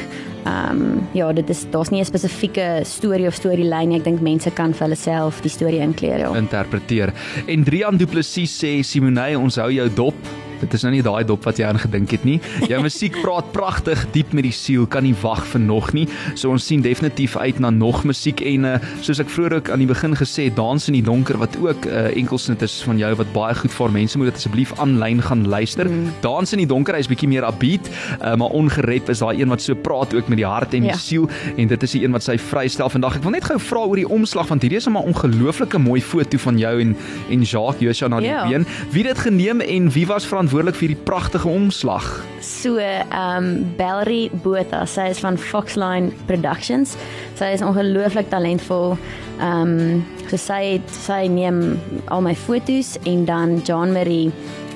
ehm 0.44 0.82
um, 0.82 1.02
ja, 1.16 1.32
dit 1.34 1.50
is 1.50 1.66
daar's 1.72 1.92
nie 1.92 2.02
'n 2.02 2.06
spesifieke 2.06 2.82
storie 2.84 3.28
of 3.28 3.36
storielyn 3.36 3.90
nie. 3.90 3.98
Ek 3.98 4.04
dink 4.04 4.22
mense 4.22 4.52
kan 4.52 4.74
vir 4.74 4.88
hulle 4.88 5.00
self 5.00 5.42
die 5.42 5.50
storie 5.50 5.80
inkleer. 5.80 6.20
Ja. 6.20 6.36
interpreteer. 6.36 7.14
En 7.48 7.64
Drian 7.64 7.98
Du 7.98 8.06
Plessis 8.06 8.64
sê 8.64 8.84
Simonay, 8.84 9.36
ons 9.36 9.56
hou 9.56 9.72
jou 9.72 9.90
dop. 9.90 10.43
Dit 10.64 10.74
is 10.78 10.84
nou 10.86 10.94
nie 10.94 11.02
daai 11.04 11.24
dop 11.28 11.44
wat 11.48 11.58
jy 11.60 11.66
aan 11.68 11.80
gedink 11.82 12.12
het 12.16 12.24
nie. 12.28 12.40
Jou 12.70 12.80
musiek 12.88 13.18
praat 13.22 13.52
pragtig, 13.56 14.06
diep 14.16 14.34
met 14.34 14.44
die 14.48 14.52
siel, 14.56 14.86
kan 14.88 15.04
nie 15.04 15.14
wag 15.22 15.44
vir 15.52 15.60
nog 15.64 15.92
nie. 15.94 16.08
So 16.40 16.50
ons 16.54 16.66
sien 16.66 16.82
definitief 16.82 17.36
uit 17.38 17.60
na 17.60 17.70
nog 17.70 18.04
musiek 18.08 18.42
en 18.42 18.66
uh, 18.66 18.78
soos 19.02 19.20
ek 19.20 19.30
vroeër 19.34 19.54
ook 19.60 19.70
aan 19.74 19.84
die 19.84 19.90
begin 19.90 20.16
gesê 20.16 20.48
Dans 20.54 20.88
in 20.88 20.94
die 20.98 21.04
donker 21.04 21.38
wat 21.38 21.58
ook 21.60 21.86
'n 21.86 21.90
uh, 21.90 22.16
enkelsnit 22.18 22.62
is 22.62 22.82
van 22.86 22.98
jou 22.98 23.14
wat 23.16 23.34
baie 23.34 23.56
goed 23.56 23.72
vir 23.72 23.92
mense 23.92 24.18
moet 24.18 24.28
dit 24.32 24.36
asseblief 24.36 24.74
aanlyn 24.80 25.22
gaan 25.22 25.48
luister. 25.48 25.90
Mm. 25.90 26.12
Dans 26.22 26.52
in 26.54 26.58
die 26.60 26.68
donker 26.68 26.96
is 26.96 27.08
bietjie 27.08 27.28
meer 27.28 27.44
upbeat, 27.48 27.90
uh, 28.22 28.36
maar 28.36 28.50
ongerep 28.50 29.10
is 29.10 29.20
daai 29.20 29.42
een 29.42 29.50
wat 29.50 29.62
so 29.62 29.76
praat 29.76 30.14
ook 30.14 30.28
met 30.28 30.38
die 30.38 30.46
hart 30.48 30.74
en 30.74 30.82
die 30.82 30.90
Ja. 30.92 30.98
siel 30.98 31.30
en 31.58 31.68
dit 31.68 31.84
is 31.84 31.92
die 31.92 32.04
een 32.04 32.12
wat 32.12 32.24
sy 32.24 32.38
vrystel 32.38 32.90
vandag. 32.90 33.16
Ek 33.16 33.24
wil 33.24 33.32
net 33.32 33.44
gou 33.46 33.60
vra 33.60 33.80
oor 33.80 33.96
die 33.96 34.08
omslag 34.10 34.48
want 34.48 34.62
hierdie 34.62 34.78
is 34.78 34.88
'n 34.88 34.92
maar 34.92 35.04
ongelooflike 35.04 35.78
mooi 35.80 36.02
foto 36.02 36.38
van 36.38 36.58
jou 36.58 36.80
en 36.82 36.96
en 37.30 37.42
Jacques 37.42 37.80
Joshua 37.82 38.08
na 38.08 38.20
die 38.20 38.28
Ja. 38.30 38.48
been. 38.48 38.66
Wie 38.92 39.04
het 39.04 39.16
dit 39.16 39.20
geneem 39.26 39.60
en 39.62 39.90
wie 39.92 40.06
was 40.08 40.26
verantwoordelik 40.26 40.53
vir 40.54 40.92
die 40.94 41.00
pragtige 41.08 41.50
omslag? 41.50 42.06
So, 42.46 42.78
ehm 42.78 43.10
um, 43.10 43.76
Bellery 43.78 44.30
Botha, 44.44 44.84
sy 44.86 45.08
is 45.10 45.22
van 45.24 45.38
Foxline 45.38 46.12
Productions. 46.30 46.94
Sy 47.40 47.54
is 47.56 47.64
ongelooflik 47.66 48.30
talentvol. 48.30 48.94
Ehm 49.40 49.74
um, 49.74 50.04
so 50.30 50.38
sy 50.38 50.60
het, 50.76 50.94
sy 50.94 51.26
neem 51.30 51.80
al 52.14 52.22
my 52.26 52.36
fotos 52.38 52.96
en 53.10 53.26
dan 53.26 53.58
John 53.66 53.94
Marie 53.98 54.30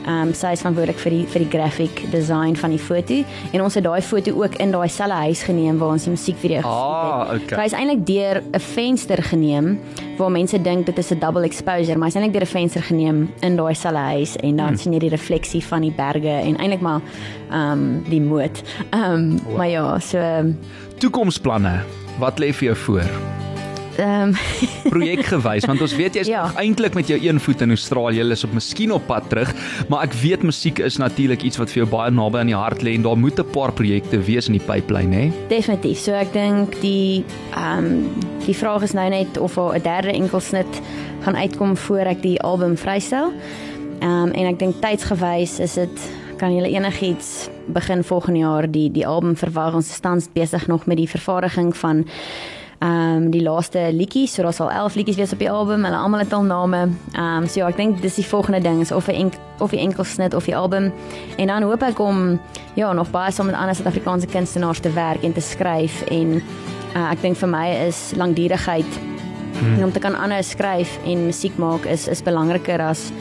Ehm 0.07 0.29
um, 0.29 0.33
sy 0.33 0.53
is 0.55 0.61
verantwoordelik 0.63 0.99
vir 1.03 1.11
die 1.11 1.25
vir 1.27 1.43
die 1.43 1.49
graphic 1.51 2.11
design 2.11 2.55
van 2.55 2.71
die 2.71 2.79
foto 2.79 3.17
en 3.51 3.61
ons 3.61 3.75
het 3.75 3.83
daai 3.83 4.01
foto 4.01 4.31
ook 4.39 4.55
in 4.63 4.71
daai 4.71 4.87
selfe 4.87 5.17
huis 5.27 5.41
geneem 5.43 5.77
waar 5.81 5.89
ons 5.97 6.05
die 6.07 6.13
musiekvideo 6.13 6.61
Ah, 6.63 7.27
het. 7.33 7.43
okay. 7.43 7.55
So 7.55 7.59
hy 7.59 7.65
is 7.65 7.73
eintlik 7.73 8.05
deur 8.07 8.41
'n 8.41 8.59
venster 8.59 9.23
geneem 9.23 9.79
waar 10.17 10.31
mense 10.31 10.61
dink 10.61 10.85
dit 10.85 10.97
is 10.97 11.11
'n 11.11 11.19
double 11.19 11.43
exposure, 11.43 11.97
maar 11.97 12.07
hy 12.09 12.15
is 12.15 12.15
eintlik 12.15 12.33
deur 12.33 12.47
'n 12.47 12.53
venster 12.57 12.81
geneem 12.81 13.29
in 13.41 13.55
daai 13.55 13.75
selfe 13.75 13.97
huis 13.97 14.35
en 14.37 14.55
dan 14.55 14.67
hmm. 14.67 14.77
sien 14.77 14.93
jy 14.93 14.99
die 14.99 15.09
refleksie 15.09 15.63
van 15.63 15.81
die 15.81 15.91
berge 15.91 16.29
en 16.29 16.57
eintlik 16.57 16.81
maar 16.81 17.01
ehm 17.51 17.71
um, 17.71 18.03
die 18.09 18.21
moot. 18.21 18.63
Ehm 18.91 19.13
um, 19.13 19.39
wow. 19.43 19.57
maar 19.57 19.69
ja, 19.69 19.99
so 19.99 20.19
Toekomsplanne. 20.97 21.83
Wat 22.19 22.39
lê 22.39 22.53
vir 22.53 22.73
jou 22.73 22.75
voor? 22.75 23.36
Ehm 23.97 24.29
um, 24.29 24.33
projekgewys 24.93 25.65
want 25.65 25.81
ons 25.81 25.95
weet 25.95 26.15
jy's 26.15 26.27
Ja. 26.27 26.51
eintlik 26.55 26.93
met 26.93 27.07
jou 27.07 27.19
een 27.21 27.39
voet 27.39 27.61
in 27.61 27.69
Australië, 27.69 28.17
jy 28.23 28.31
is 28.31 28.43
op 28.43 28.53
miskien 28.53 28.91
op 28.91 29.07
pad 29.07 29.29
terug, 29.29 29.53
maar 29.89 30.03
ek 30.03 30.13
weet 30.13 30.43
musiek 30.43 30.79
is 30.79 30.97
natuurlik 30.97 31.41
iets 31.43 31.57
wat 31.57 31.69
vir 31.71 31.83
jou 31.83 31.89
baie 31.89 32.11
naby 32.11 32.37
aan 32.39 32.51
die 32.51 32.55
hart 32.55 32.81
lê 32.83 32.93
en 32.95 33.01
daar 33.01 33.17
moet 33.17 33.39
'n 33.39 33.51
paar 33.51 33.71
projekte 33.71 34.19
wees 34.19 34.47
in 34.47 34.53
die 34.57 34.65
pipeline, 34.65 35.15
hè? 35.15 35.31
definitief. 35.49 35.97
So 35.97 36.11
ek 36.13 36.33
dink 36.33 36.81
die 36.81 37.23
ehm 37.55 37.85
um, 37.85 38.09
die 38.45 38.55
vraag 38.55 38.83
is 38.83 38.93
nou 38.93 39.09
net 39.09 39.37
of 39.37 39.53
daar 39.55 39.75
'n 39.75 39.81
derde 39.83 40.11
enkelsnit 40.13 40.81
gaan 41.23 41.35
uitkom 41.35 41.77
voor 41.77 42.05
ek 42.07 42.21
die 42.21 42.41
album 42.41 42.77
vrystel. 42.77 43.31
Ehm 43.99 44.09
um, 44.11 44.31
en 44.31 44.45
ek 44.47 44.59
dink 44.59 44.75
tydsgewys 44.81 45.59
is 45.59 45.73
dit 45.73 46.09
kan 46.37 46.53
julle 46.55 46.69
enigiets 46.69 47.49
begin 47.65 48.03
volgende 48.03 48.39
jaar 48.39 48.71
die 48.71 48.91
die 48.91 49.07
album 49.07 49.35
verwag. 49.35 49.73
Ons 49.73 49.89
is 49.89 49.99
tans 49.99 50.27
besig 50.33 50.67
nog 50.67 50.85
met 50.85 50.97
die 50.97 51.09
vervaardiging 51.09 51.75
van 51.77 52.05
ehm 52.79 53.23
um, 53.23 53.29
die 53.33 53.41
laaste 53.41 53.89
liedjies. 53.91 54.33
So 54.33 54.41
daar 54.41 54.53
sal 54.53 54.71
11 54.71 54.95
liedjies 54.95 55.15
wees 55.17 55.33
op 55.33 55.39
die 55.39 55.51
album. 55.51 55.83
Hulle 55.83 55.97
almal 55.97 56.19
het 56.19 56.33
al 56.33 56.43
name. 56.43 56.89
Ehm 57.13 57.43
um, 57.43 57.47
so 57.47 57.59
ja, 57.59 57.67
ek 57.67 57.77
dink 57.77 58.01
dis 58.01 58.15
die 58.15 58.25
volgende 58.25 58.61
ding 58.61 58.81
is 58.81 58.91
of 58.91 59.07
'n 59.07 59.15
enk, 59.15 59.33
of 59.59 59.69
die 59.69 59.79
enkelsnit 59.79 60.33
of 60.33 60.45
die 60.45 60.55
album. 60.55 60.93
En 61.37 61.47
dan 61.47 61.63
hoop 61.63 61.81
ek 61.81 61.99
om 61.99 62.39
ja, 62.75 62.93
nog 62.93 63.11
baie 63.11 63.31
saam 63.31 63.45
met 63.45 63.55
ander 63.55 63.75
Suid-Afrikaanse 63.75 64.27
kunstenaars 64.27 64.79
te 64.79 64.93
werk 64.93 65.23
en 65.23 65.33
te 65.33 65.41
skryf 65.41 66.01
en 66.01 66.41
uh, 66.95 67.11
ek 67.11 67.21
dink 67.21 67.37
vir 67.37 67.49
my 67.49 67.67
is 67.87 68.11
langdurigheid 68.15 68.99
hmm. 69.59 69.77
en 69.77 69.83
om 69.83 69.91
te 69.91 69.99
kan 69.99 70.15
aanhou 70.15 70.43
skryf 70.43 70.97
en 71.05 71.25
musiek 71.25 71.57
maak 71.57 71.85
is 71.85 72.07
is 72.07 72.23
belangriker 72.25 72.81
as 72.81 73.11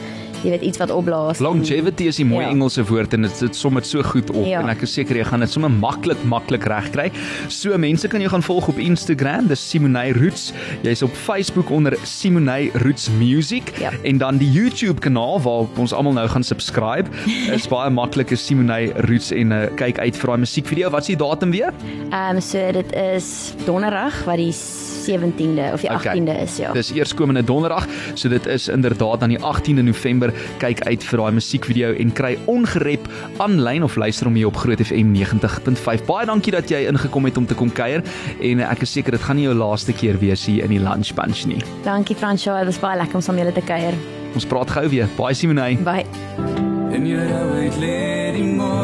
jy 0.43 0.49
weet 0.53 0.61
iets 0.61 0.77
wat 0.77 0.91
opblaas. 0.91 1.39
Longevity 1.39 2.03
is 2.07 2.19
'n 2.19 2.27
mooi 2.27 2.45
Ja. 2.45 2.51
Engelse 2.51 2.83
woord 2.85 3.13
en 3.13 3.21
dit 3.21 3.39
dit 3.39 3.55
som 3.55 3.73
dit 3.73 3.85
so 3.87 4.01
goed 4.03 4.29
op 4.29 4.45
Ja. 4.45 4.59
en 4.61 4.69
ek 4.69 4.81
is 4.81 4.93
seker 4.93 5.15
jy 5.15 5.23
gaan 5.23 5.39
dit 5.39 5.49
sommer 5.49 5.71
maklik 5.71 6.17
maklik 6.25 6.63
regkry. 6.65 7.11
So 7.47 7.77
mense 7.77 8.07
kan 8.07 8.19
jou 8.19 8.29
gaan 8.29 8.43
volg 8.43 8.67
op 8.67 8.77
Instagram, 8.77 9.47
dis 9.47 9.69
Simonay 9.69 10.11
Roots. 10.11 10.53
Jy's 10.83 11.01
op 11.01 11.11
Facebook 11.15 11.69
onder 11.71 11.97
Simonay 12.03 12.71
Roots 12.73 13.09
Music 13.19 13.77
Ja. 13.79 13.91
en 14.03 14.17
dan 14.17 14.37
die 14.37 14.51
YouTube 14.51 14.99
kanaal 14.99 15.41
waarop 15.41 15.77
ons 15.77 15.93
almal 15.93 16.13
nou 16.13 16.27
gaan 16.27 16.43
subscribe. 16.43 17.09
Is 17.51 17.67
baie 17.73 17.89
maklik 17.89 18.31
is 18.31 18.45
Simonay 18.45 18.91
Roots 18.95 19.31
en 19.31 19.51
uh, 19.51 19.65
kyk 19.75 19.97
uit 19.99 20.17
vir 20.17 20.27
daai 20.27 20.37
musiekvideo. 20.39 20.89
Wat 20.89 21.01
is 21.01 21.07
die 21.07 21.15
datum 21.17 21.51
weer? 21.51 21.73
Ehm 22.11 22.35
um, 22.35 22.41
so 22.41 22.71
dit 22.71 22.93
is 23.15 23.53
donderdag 23.65 24.23
wat 24.25 24.35
die 24.37 24.53
17de 25.07 25.73
of 25.73 25.81
die 25.81 25.89
Okay. 25.93 26.17
18de 26.19 26.41
is 26.41 26.57
ja. 26.57 26.71
Dis 26.73 26.91
eerskomende 26.91 27.43
donderdag, 27.43 27.87
so 28.13 28.29
dit 28.29 28.45
is 28.45 28.67
inderdaad 28.67 29.21
aan 29.21 29.29
die 29.29 29.39
18de 29.39 29.81
November. 29.83 30.26
Kyk 30.61 30.83
uit 30.87 31.05
vir 31.09 31.23
daai 31.23 31.37
musiekvideo 31.37 31.93
en 32.01 32.13
kry 32.17 32.35
ongerep 32.51 33.07
aanlyn 33.43 33.85
of 33.87 33.97
luister 33.99 34.29
hom 34.29 34.37
hier 34.39 34.49
op 34.51 34.59
Groot 34.61 34.81
FM 34.83 35.13
90.5. 35.15 36.05
Baie 36.07 36.29
dankie 36.29 36.53
dat 36.55 36.71
jy 36.71 36.85
ingekom 36.89 37.29
het 37.29 37.37
om 37.37 37.47
te 37.49 37.57
kom 37.57 37.71
kuier 37.73 38.05
en 38.41 38.63
ek 38.67 38.85
is 38.87 38.95
seker 38.97 39.17
dit 39.17 39.25
gaan 39.27 39.39
nie 39.39 39.47
jou 39.47 39.55
laaste 39.57 39.95
keer 39.95 40.19
wees 40.21 40.45
hier 40.49 40.67
in 40.67 40.75
die 40.75 40.83
Lunch 40.83 41.13
Bunch 41.17 41.45
nie. 41.49 41.61
Dankie 41.87 42.17
Fransjo, 42.17 42.55
dit 42.57 42.71
was 42.71 42.81
baie 42.83 42.99
lekker 43.01 43.19
om 43.19 43.25
saam 43.25 43.39
julle 43.41 43.55
te 43.55 43.65
kuier. 43.65 43.97
Ons 44.37 44.45
praat 44.45 44.71
gou 44.71 44.87
weer. 44.91 45.09
Baie 45.17 45.35
Simonay. 45.37 45.79
Bye. 45.85 46.05
En 46.93 47.05
jy 47.07 47.19
het 47.19 47.77
lê 47.81 48.31
die 48.37 48.47
mooi 48.57 48.77